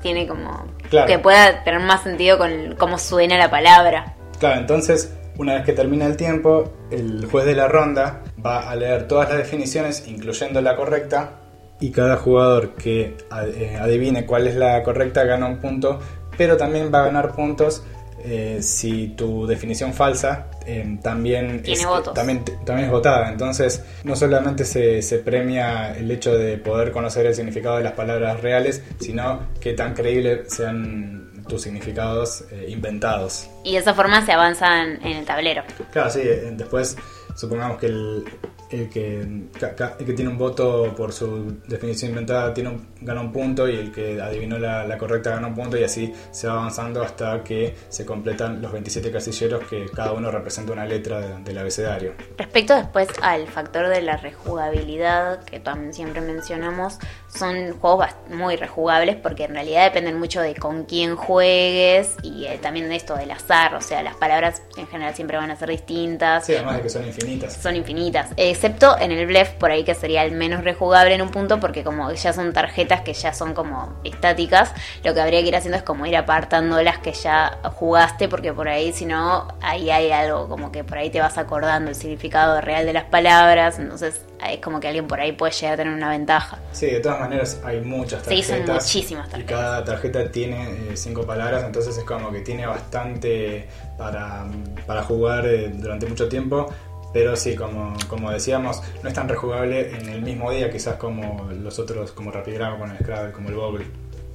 tiene 0.03 0.27
como... 0.27 0.66
Claro. 0.90 1.07
Que 1.07 1.18
pueda 1.18 1.64
tener 1.64 1.81
más 1.81 2.03
sentido 2.03 2.38
con 2.38 2.77
cómo 2.79 2.98
suena 2.98 3.37
la 3.37 3.51
palabra. 3.51 4.14
Claro, 4.38 4.61
entonces, 4.61 5.14
una 5.37 5.55
vez 5.55 5.64
que 5.64 5.72
termina 5.72 6.07
el 6.07 6.16
tiempo, 6.16 6.72
el 6.90 7.27
juez 7.27 7.44
de 7.46 7.55
la 7.55 7.68
ronda 7.68 8.22
va 8.44 8.70
a 8.70 8.77
leer 8.77 9.09
todas 9.09 9.29
las 9.29 9.38
definiciones, 9.38 10.07
incluyendo 10.07 10.61
la 10.61 10.77
correcta, 10.77 11.33
y 11.81 11.90
cada 11.90 12.16
jugador 12.16 12.74
que 12.74 13.16
eh, 13.55 13.79
adivine 13.81 14.27
cuál 14.27 14.46
es 14.46 14.57
la 14.57 14.83
correcta 14.83 15.24
gana 15.24 15.46
un 15.46 15.59
punto, 15.59 16.01
pero 16.37 16.57
también 16.57 16.92
va 16.92 17.01
a 17.01 17.07
ganar 17.07 17.33
puntos 17.33 17.85
eh, 18.24 18.59
si 18.62 19.09
tu 19.09 19.46
definición 19.46 19.94
falsa 19.94 20.46
eh, 20.66 20.98
también, 21.02 21.62
es, 21.64 21.87
también, 22.14 22.44
también 22.64 22.87
es 22.87 22.90
votada. 22.90 23.31
Entonces, 23.31 23.83
no 24.04 24.16
solamente 24.16 24.64
se, 24.64 25.02
se 25.02 25.18
premia 25.18 25.96
el 25.96 26.11
hecho 26.11 26.37
de 26.37 26.59
poder 26.59 26.92
conocer 26.92 27.26
el 27.26 27.35
significado 27.35 27.76
de 27.78 27.85
las 27.85 27.92
palabras 27.92 28.40
reales, 28.40 28.83
sino 29.00 29.48
que 29.61 29.72
tan 29.74 29.94
creíbles 29.94 30.52
sean 30.52 31.28
tus 31.48 31.62
significados 31.62 32.44
eh, 32.52 32.66
inventados. 32.68 33.48
Y 33.64 33.72
de 33.72 33.78
esa 33.78 33.94
forma 33.94 34.24
se 34.24 34.33
avanzan 34.33 35.04
en 35.04 35.16
el 35.18 35.24
tablero. 35.24 35.64
Claro, 35.90 36.11
sí, 36.11 36.20
eh, 36.22 36.52
después 36.52 36.96
supongamos 37.35 37.78
que 37.78 37.87
el, 37.87 38.24
el 38.70 38.88
que, 38.90 39.20
el 39.20 40.07
que 40.07 40.12
tiene 40.12 40.31
un 40.31 40.38
voto 40.38 40.94
por 40.96 41.12
su 41.12 41.57
definición 41.66 42.11
inventada 42.11 42.52
tiene 42.52 42.70
un- 42.70 42.87
gana 43.00 43.20
un 43.20 43.33
punto 43.33 43.68
y 43.68 43.76
el 43.76 43.92
que 43.92 44.20
adivinó 44.20 44.59
la, 44.59 44.85
la 44.87 44.98
correcta 44.98 45.31
gana 45.31 45.46
un 45.46 45.54
punto 45.54 45.76
y 45.78 45.85
así 45.85 46.12
se 46.31 46.46
va 46.48 46.54
avanzando 46.54 47.02
hasta 47.02 47.42
que 47.44 47.74
se 47.88 48.04
completan 48.04 48.61
los 48.61 48.72
27 48.72 49.11
casilleros 49.12 49.64
que 49.68 49.87
cada 49.94 50.12
uno 50.12 50.31
representa 50.31 50.72
una 50.72 50.85
letra 50.85 51.20
de- 51.20 51.42
del 51.44 51.59
abecedario. 51.59 52.14
Respecto 52.37 52.74
después 52.76 53.09
al 53.22 53.46
factor 53.48 53.88
de 53.88 54.02
la 54.02 54.16
rejugabilidad, 54.16 55.44
que 55.44 55.61
también 55.61 55.94
siempre 55.94 56.20
mencionamos, 56.20 56.98
son 57.35 57.72
juegos 57.78 58.07
muy 58.31 58.57
rejugables 58.57 59.16
porque 59.16 59.44
en 59.44 59.54
realidad 59.54 59.85
dependen 59.85 60.18
mucho 60.18 60.40
de 60.40 60.54
con 60.54 60.85
quién 60.85 61.16
juegues 61.16 62.16
y 62.22 62.46
eh, 62.46 62.59
también 62.61 62.88
de 62.88 62.96
esto 62.96 63.16
del 63.16 63.31
azar, 63.31 63.74
o 63.74 63.81
sea, 63.81 64.02
las 64.02 64.16
palabras 64.16 64.62
en 64.76 64.87
general 64.88 65.14
siempre 65.14 65.37
van 65.37 65.50
a 65.50 65.57
ser 65.57 65.68
distintas. 65.70 66.46
Sí, 66.46 66.54
además 66.54 66.76
de 66.76 66.83
que 66.83 66.88
son 66.90 67.07
infinitas. 67.07 67.54
Son 67.54 67.76
infinitas, 67.76 68.31
excepto 68.59 68.99
en 68.99 69.12
el 69.12 69.25
blef 69.27 69.51
por 69.53 69.71
ahí 69.71 69.85
que 69.85 69.94
sería 69.94 70.25
el 70.25 70.33
menos 70.33 70.64
rejugable 70.64 71.14
en 71.14 71.23
un 71.23 71.31
punto 71.31 71.61
porque 71.61 71.85
como 71.85 72.11
ya 72.12 72.33
son 72.33 72.53
tarjetas 72.53 73.03
que 73.03 73.12
ya 73.14 73.33
son 73.33 73.55
como 73.55 73.94
estáticas, 74.05 74.73
lo 75.05 75.14
que 75.14 75.21
habría 75.21 75.40
que 75.42 75.49
ir 75.49 75.57
haciendo 75.57 75.77
es 75.79 75.85
como 75.85 76.07
ir 76.07 76.16
apartando 76.16 76.83
las 76.83 76.99
que 76.99 77.12
ya 77.12 77.59
jugaste 77.77 78.29
porque 78.29 78.53
por 78.53 78.68
ahí 78.68 78.92
si 78.92 79.07
no, 79.07 79.47
ahí 79.62 79.90
hay 79.90 80.11
algo 80.11 80.49
como 80.49 80.73
que 80.73 80.83
por 80.83 80.99
ahí 80.99 81.09
te 81.11 81.21
vas 81.21 81.38
acordando 81.38 81.90
el 81.90 81.94
significado 81.97 82.61
real 82.61 82.85
de 82.85 82.92
las 82.92 83.05
palabras, 83.05 83.79
entonces 83.79 84.23
es 84.44 84.59
como 84.61 84.81
que 84.81 84.88
alguien 84.88 85.07
por 85.07 85.21
ahí 85.21 85.33
puede 85.33 85.53
llegar 85.53 85.75
a 85.75 85.77
tener 85.77 85.92
una 85.94 86.11
ventaja. 86.11 86.59
Sí, 86.73 86.87
de 86.87 87.01
todas 87.01 87.21
maneras 87.21 87.61
hay 87.64 87.81
muchas 87.81 88.23
Sí, 88.27 88.42
tarjetas. 88.42 88.66
son 88.66 88.75
muchísimas 88.75 89.29
Y 89.29 89.31
tarjetas. 89.31 89.57
cada 89.57 89.85
tarjeta 89.85 90.31
tiene 90.33 90.62
eh, 90.92 90.97
cinco 90.97 91.25
palabras, 91.27 91.64
entonces 91.64 91.97
es 91.97 92.05
como 92.05 92.31
que 92.33 92.40
tiene 92.40 92.66
bastante 92.66 93.68
para, 93.97 94.47
para 94.87 95.03
jugar 95.03 95.47
eh, 95.47 95.71
durante 95.75 96.07
mucho 96.07 96.29
tiempo. 96.29 96.68
Pero 97.12 97.37
sí, 97.37 97.57
como, 97.57 97.94
como 98.09 98.31
decíamos, 98.31 98.83
no 99.03 99.09
es 99.09 99.14
tan 99.14 99.29
rejugable 99.29 99.97
en 99.97 100.09
el 100.09 100.23
mismo 100.23 100.51
día, 100.51 100.71
quizás 100.71 100.97
como 100.97 101.49
los 101.53 101.79
otros, 101.79 102.12
como 102.12 102.31
Rapigrama, 102.31 102.79
con 102.79 102.90
el 102.90 102.99
Scrabble, 102.99 103.33
como 103.33 103.49
el 103.49 103.55
Google, 103.55 103.87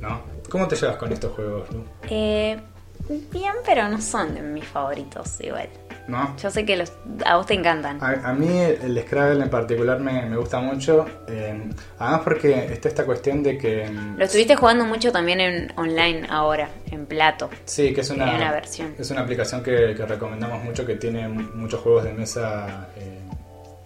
¿no? 0.02 0.22
¿Cómo 0.50 0.68
te 0.68 0.76
llevas 0.76 0.98
con 0.98 1.12
estos 1.12 1.34
juegos, 1.34 1.72
Lu? 1.72 1.84
Eh, 2.10 2.60
bien, 3.32 3.54
pero 3.66 3.88
no 3.90 4.02
son 4.02 4.54
mis 4.54 4.66
favoritos 4.66 5.40
igual. 5.42 5.70
¿No? 6.08 6.36
Yo 6.38 6.50
sé 6.52 6.66
que 6.66 6.76
los, 6.76 6.92
a 7.26 7.38
vos 7.38 7.46
te 7.46 7.54
encantan. 7.54 7.98
A, 8.04 8.30
a 8.30 8.34
mí 8.34 8.48
el 8.60 9.02
Scrabble 9.06 9.44
en 9.44 9.50
particular 9.50 10.00
me, 10.00 10.26
me 10.26 10.36
gusta 10.38 10.60
mucho, 10.60 11.06
eh, 11.28 11.70
además 12.00 12.22
porque 12.24 12.66
está 12.74 12.90
esta 12.90 13.06
cuestión 13.06 13.42
de 13.44 13.58
que... 13.58 13.90
mm, 13.90 14.18
Lo 14.18 14.26
estuviste 14.26 14.56
jugando 14.56 14.86
mucho 14.86 15.12
también 15.12 15.40
en 15.40 15.72
online 15.78 16.28
ahora, 16.30 16.70
en 16.92 17.06
plato. 17.06 17.50
Sí, 17.66 17.94
que 17.94 18.02
es 18.02 18.10
una, 18.10 18.52
versión. 18.52 18.94
Es 19.00 19.10
una 19.12 19.22
aplicación 19.22 19.64
que, 19.64 19.94
que 19.96 20.06
recomendamos 20.06 20.64
mucho 20.64 20.86
que 20.86 20.96
tiene 20.96 21.28
muchos 21.30 21.80
juegos 21.82 22.04
de 22.04 22.14
mesa 22.14 22.90
eh, 22.98 23.20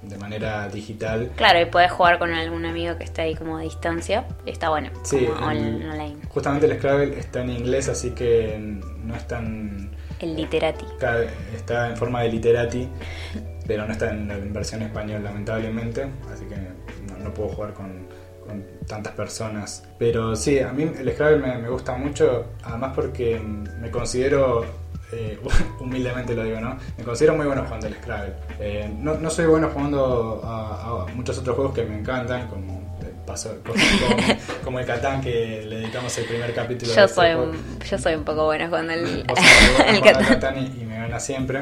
de 0.02 0.18
manera 0.18 0.70
digital. 0.70 1.32
Claro, 1.36 1.60
y 1.62 1.66
podés 1.66 1.92
jugar 1.92 2.18
con 2.18 2.32
algún 2.32 2.66
amigo 2.66 2.98
que 2.98 3.04
está 3.04 3.24
ahí 3.24 3.36
como 3.36 3.58
a 3.58 3.62
distancia. 3.62 4.26
Está 4.46 4.70
bueno, 4.70 4.90
Sí, 5.04 5.18
el- 5.26 5.32
online. 5.44 6.16
Justamente 6.30 6.66
el 6.66 6.78
Scrabble 6.78 7.20
está 7.20 7.42
en 7.42 7.50
inglés, 7.50 7.90
así 7.90 8.12
que 8.12 8.56
no 9.04 9.16
es 9.16 9.28
tan... 9.28 9.92
El 10.20 10.36
literati. 10.36 10.86
ca- 11.00 11.24
Está 11.56 11.90
en 11.90 11.98
forma 11.98 12.22
de 12.24 12.30
literati, 12.30 12.88
pero 13.68 13.86
no 13.86 13.92
está 13.92 14.10
en 14.12 14.28
la 14.28 14.38
versión 14.38 14.82
español, 14.82 15.24
lamentablemente, 15.24 16.08
así 16.34 16.46
que 16.46 16.56
no, 17.24 17.34
puedo 17.34 17.50
jugar 17.50 17.74
con, 17.74 18.08
tantas 18.88 19.14
personas. 19.14 19.84
Pero 20.00 20.34
sí, 20.36 20.60
a 20.60 20.72
mí 20.72 20.84
el 20.84 21.12
Scrabble 21.14 21.58
me, 21.58 21.70
gusta 21.70 21.98
mucho, 21.98 22.46
además 22.64 22.94
porque 22.96 23.38
me 23.40 23.92
considero, 23.92 24.64
eh, 25.12 25.38
humildemente 25.82 26.34
lo 26.34 26.44
digo, 26.46 26.60
¿no? 26.62 26.78
Me 26.98 27.04
considero 27.04 27.36
muy 27.36 27.46
bueno 27.46 27.64
jugando 27.66 27.88
al 27.88 27.94
Scrabble. 27.96 28.34
Eh, 28.60 28.90
no, 29.00 29.16
no 29.16 29.30
soy 29.30 29.46
bueno 29.48 29.70
jugando 29.74 30.42
a, 30.44 31.04
a 31.04 31.06
muchos 31.14 31.38
otros 31.40 31.56
juegos 31.58 31.74
que 31.76 31.84
me 31.84 32.00
encantan, 32.00 32.48
como... 32.48 32.77
pasó- 33.28 33.56
como, 33.64 33.76
como- 34.64 34.80
el 34.80 34.86
Catán 34.88 35.22
que 35.22 35.64
le 35.68 35.76
dedicamos 35.82 36.18
el 36.18 36.26
primer 36.26 36.54
capítulo 36.56 36.92
Yo 36.96 37.08
soy, 37.08 37.34
un, 37.36 37.80
yo 37.88 37.98
soy 38.00 38.16
un 38.16 38.24
poco 38.24 38.46
buena 38.46 38.68
jugando 38.68 38.94
el, 38.94 39.24
Vos 39.28 39.38
el 39.88 40.02
Catán. 40.02 40.26
Catán 40.26 40.58
y, 40.58 40.82
y 40.82 40.86
me 40.86 40.96
gana 40.98 41.20
siempre. 41.20 41.62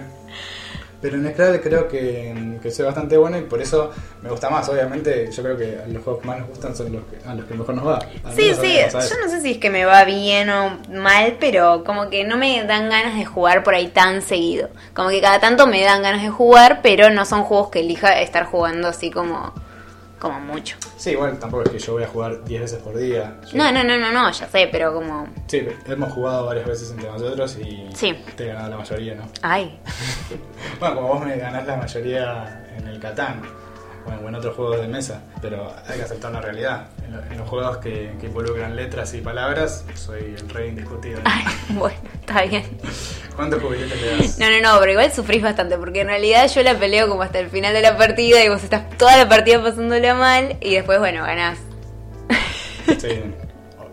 Pero 1.02 1.18
en 1.18 1.30
Scrabble 1.34 1.62
creo 1.62 1.88
que, 1.88 2.58
que 2.64 2.72
soy 2.72 2.86
bastante 2.86 3.16
bueno 3.18 3.38
y 3.38 3.42
por 3.42 3.62
eso 3.62 3.92
me 4.24 4.30
gusta 4.30 4.50
más. 4.50 4.68
Obviamente, 4.70 5.30
yo 5.32 5.44
creo 5.44 5.56
que 5.58 5.78
los 5.90 6.04
juegos 6.04 6.22
que 6.22 6.28
más 6.28 6.40
nos 6.40 6.48
gustan 6.50 6.76
son 6.76 6.94
los 6.94 7.04
que, 7.04 7.18
a 7.30 7.36
los 7.36 7.46
que 7.46 7.54
mejor 7.54 7.76
nos 7.76 7.86
va. 7.86 8.00
Sí, 8.34 8.54
sí, 8.60 8.78
yo 8.92 9.18
no 9.24 9.30
sé 9.30 9.42
si 9.42 9.52
es 9.52 9.58
que 9.60 9.70
me 9.70 9.86
va 9.86 10.04
bien 10.06 10.50
o 10.50 10.80
mal, 10.90 11.36
pero 11.40 11.84
como 11.84 12.10
que 12.10 12.24
no 12.24 12.38
me 12.38 12.64
dan 12.64 12.90
ganas 12.90 13.16
de 13.18 13.26
jugar 13.26 13.64
por 13.64 13.76
ahí 13.76 13.90
tan 13.90 14.24
seguido. 14.24 14.70
Como 14.96 15.10
que 15.10 15.22
cada 15.22 15.40
tanto 15.40 15.68
me 15.68 15.84
dan 15.84 16.02
ganas 16.02 16.24
de 16.24 16.30
jugar, 16.30 16.80
pero 16.82 17.12
no 17.12 17.26
son 17.26 17.44
juegos 17.44 17.70
que 17.70 17.82
elija 17.82 18.20
estar 18.22 18.46
jugando 18.46 18.88
así 18.88 19.12
como, 19.12 19.54
como 20.26 20.40
mucho. 20.40 20.78
Sí, 20.98 21.12
igual 21.12 21.38
tampoco 21.40 21.64
es 21.64 21.70
que 21.70 21.80
yo 21.80 21.94
voy 21.94 22.04
a 22.04 22.08
jugar 22.08 22.44
10 22.44 22.62
veces 22.62 22.80
por 22.82 22.96
día. 22.98 23.36
Yo- 23.52 23.58
No, 23.58 23.72
no, 23.72 23.84
no, 23.84 23.98
no, 23.98 24.12
no, 24.12 24.32
ya 24.32 24.48
sé, 24.48 24.70
pero 24.72 24.94
como... 24.94 25.28
Sí, 25.48 25.68
hemos 25.88 26.12
jugado 26.14 26.46
varias 26.46 26.66
veces 26.68 26.92
entre 26.92 27.10
nosotros 27.10 27.58
y 27.58 27.88
Sí. 27.94 28.14
te 28.36 28.44
he 28.46 28.48
ganado 28.48 28.70
la 28.72 28.78
mayoría, 28.78 29.16
¿no? 29.16 29.24
Ay, 29.42 29.80
Bueno, 30.80 30.96
como 30.96 31.08
vos 31.10 31.26
me 31.26 31.38
ganás 31.38 31.66
la 31.66 31.78
mayoría 31.78 32.66
en 32.78 32.88
el 32.88 33.00
Catán 33.00 33.42
bueno, 34.06 34.22
o 34.24 34.30
en 34.30 34.36
otros 34.36 34.56
juegos 34.56 34.80
de 34.80 34.88
mesa, 34.88 35.22
pero 35.42 35.74
hay 35.88 35.98
que 35.98 36.04
aceptar 36.04 36.32
la 36.32 36.42
realidad. 36.42 36.88
En, 37.06 37.14
lo- 37.14 37.24
en 37.24 37.38
los 37.38 37.50
juegos 37.50 37.78
que, 37.78 38.14
que 38.20 38.28
involucran 38.28 38.76
letras 38.76 39.14
y 39.14 39.22
palabras, 39.22 39.84
soy 39.96 40.36
el 40.40 40.50
rey 40.50 40.70
indiscutido. 40.70 41.20
ay, 41.26 41.44
bueno, 41.70 41.98
está 42.20 42.44
bien. 42.44 42.64
¿Cuántos 43.36 43.62
jubiletes 43.62 44.02
le 44.02 44.18
das? 44.18 44.38
No, 44.40 44.50
no, 44.50 44.62
no, 44.62 44.80
pero 44.80 44.92
igual 44.94 45.12
sufrís 45.12 45.42
bastante, 45.44 45.78
porque 45.78 46.02
en 46.02 46.08
realidad 46.08 46.48
yo 46.50 46.64
la 46.64 46.76
peleo 46.78 47.10
como 47.10 47.22
hasta 47.24 47.40
el 47.40 47.50
final 47.50 47.74
de 47.74 47.82
la 47.82 47.98
partida 47.98 48.44
y 48.44 48.50
vos 48.50 48.64
estás 48.64 48.90
toda 48.98 49.18
la 49.18 49.28
partida 49.28 49.62
pasándola 49.62 50.14
mal 50.14 50.58
y 50.62 50.76
después, 50.76 51.00
bueno, 51.00 51.24
ganás. 51.24 51.58
Sí, 53.00 53.22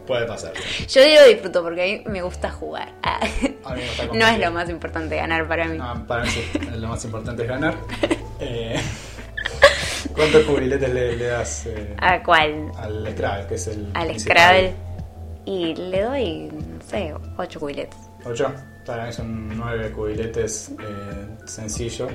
puede 0.06 0.26
pasar. 0.26 0.52
Yo 0.88 1.00
lo 1.00 1.26
disfruto 1.28 1.62
porque 1.62 1.82
a 1.82 1.86
mí 1.86 2.04
me 2.12 2.22
gusta 2.22 2.50
jugar. 2.50 2.92
Ah. 3.02 3.18
A 3.64 3.74
mí 3.74 3.80
me 3.80 3.86
gusta 3.88 4.06
No 4.14 4.26
es 4.26 4.38
lo 4.38 4.50
más 4.50 4.68
importante 4.68 5.16
ganar 5.16 5.48
para 5.48 5.66
mí. 5.66 5.78
No, 5.78 6.06
para 6.06 6.24
mí 6.24 6.28
sí, 6.30 6.44
lo 6.76 6.88
más 6.88 7.04
importante 7.04 7.42
es 7.42 7.48
ganar. 7.48 7.74
Eh, 8.40 8.80
¿Cuántos 10.14 10.44
jubiletes 10.46 10.92
le, 10.92 11.16
le 11.16 11.24
das 11.26 11.66
eh, 11.66 11.94
¿A 11.98 12.22
cuál? 12.22 12.70
al 12.78 13.08
Scrabble, 13.12 13.46
que 13.46 13.54
es 13.54 13.66
el 13.68 13.90
Al 13.94 14.08
principal? 14.08 14.36
Scrabble. 14.36 14.72
Y 15.44 15.74
le 15.74 16.02
doy, 16.02 16.48
no 16.52 16.82
sé, 16.88 17.14
8 17.36 17.60
cubiletes. 17.60 17.96
¿Ocho? 18.24 18.52
Para 18.86 19.06
mí 19.06 19.12
son 19.12 19.56
nueve 19.56 19.90
cubiletes 19.92 20.70
eh, 20.80 21.26
sencillo, 21.46 22.08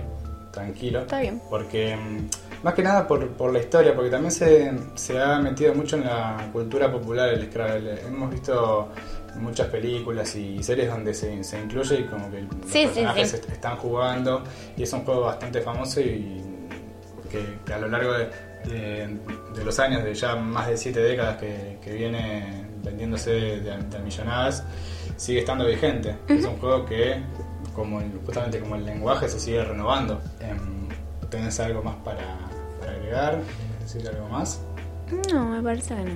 tranquilo. 0.51 1.01
Está 1.01 1.19
bien. 1.21 1.41
Porque, 1.49 1.95
mm, 1.95 2.63
más 2.63 2.73
que 2.73 2.83
nada 2.83 3.07
por, 3.07 3.27
por 3.31 3.51
la 3.51 3.59
historia, 3.59 3.93
porque 3.95 4.09
también 4.09 4.31
se, 4.31 4.71
se 4.95 5.19
ha 5.21 5.39
metido 5.39 5.73
mucho 5.73 5.97
en 5.97 6.05
la 6.05 6.49
cultura 6.53 6.91
popular 6.91 7.29
el 7.29 7.45
Scrabble. 7.49 8.01
Hemos 8.05 8.31
visto 8.31 8.89
muchas 9.35 9.67
películas 9.67 10.35
y 10.35 10.63
series 10.63 10.89
donde 10.89 11.13
se, 11.13 11.43
se 11.43 11.59
incluye 11.59 11.99
y 11.99 12.03
como 12.05 12.31
que 12.31 12.41
los 12.41 12.55
Sí, 12.71 12.85
personajes 12.85 13.29
sí. 13.31 13.35
est- 13.37 13.49
están 13.49 13.75
jugando 13.77 14.43
y 14.75 14.83
es 14.83 14.93
un 14.93 15.01
juego 15.05 15.21
bastante 15.21 15.61
famoso 15.61 15.99
y 16.01 16.41
que, 17.27 17.59
que 17.65 17.73
a 17.73 17.77
lo 17.79 17.87
largo 17.87 18.13
de, 18.13 18.29
de- 18.65 19.17
de 19.55 19.65
los 19.65 19.79
años, 19.79 20.03
de 20.03 20.13
ya 20.13 20.35
más 20.35 20.67
de 20.67 20.77
siete 20.77 20.99
décadas 20.99 21.37
que, 21.37 21.77
que 21.81 21.93
viene 21.93 22.65
vendiéndose 22.83 23.31
de, 23.31 23.77
de 23.77 23.99
millonadas, 23.99 24.63
sigue 25.15 25.39
estando 25.39 25.65
vigente. 25.65 26.15
Es 26.27 26.45
un 26.45 26.57
juego 26.57 26.85
que, 26.85 27.21
como 27.73 28.01
justamente 28.25 28.59
como 28.59 28.75
el 28.75 28.85
lenguaje, 28.85 29.27
se 29.29 29.39
sigue 29.39 29.63
renovando. 29.63 30.21
Em, 30.39 30.87
¿Tenés 31.29 31.59
algo 31.59 31.81
más 31.83 31.95
para, 32.05 32.37
para 32.79 32.91
agregar? 32.93 33.39
¿Quieres 33.79 33.93
decir 33.93 34.07
algo 34.09 34.29
más? 34.29 34.61
No, 35.33 35.45
me 35.45 35.61
parece 35.61 35.95
que 35.95 36.03
no. 36.03 36.11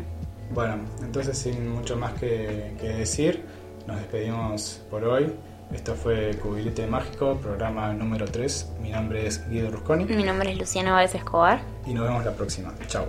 Bueno, 0.54 0.76
entonces 1.02 1.38
sin 1.38 1.70
mucho 1.70 1.96
más 1.96 2.14
que, 2.14 2.74
que 2.80 2.90
decir, 2.90 3.44
nos 3.88 3.98
despedimos 3.98 4.82
por 4.90 5.04
hoy. 5.06 5.34
Esto 5.74 5.96
fue 5.96 6.38
Cubilete 6.42 6.86
Mágico, 6.86 7.38
programa 7.38 7.94
número 7.94 8.26
3. 8.26 8.74
Mi 8.82 8.90
nombre 8.92 9.26
es 9.26 9.48
Guido 9.50 9.72
Rusconi 9.72 10.06
Mi 10.06 10.24
nombre 10.24 10.52
es 10.52 10.58
Luciano 10.58 10.92
Báez 10.94 11.16
Escobar. 11.16 11.62
y 11.86 11.94
nos 11.94 12.08
vemos 12.08 12.26
la 12.26 12.34
próxima. 12.34 12.74
Chao. 12.88 13.06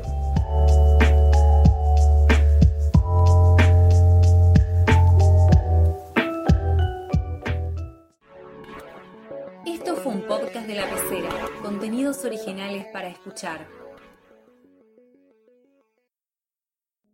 Esto 9.66 9.96
fue 9.96 10.12
un 10.12 10.22
podcast 10.22 10.66
de 10.66 10.74
la 10.74 10.88
pecera. 10.88 11.28
Contenidos 11.62 12.24
originales 12.24 12.86
para 12.92 13.08
escuchar. 13.08 13.66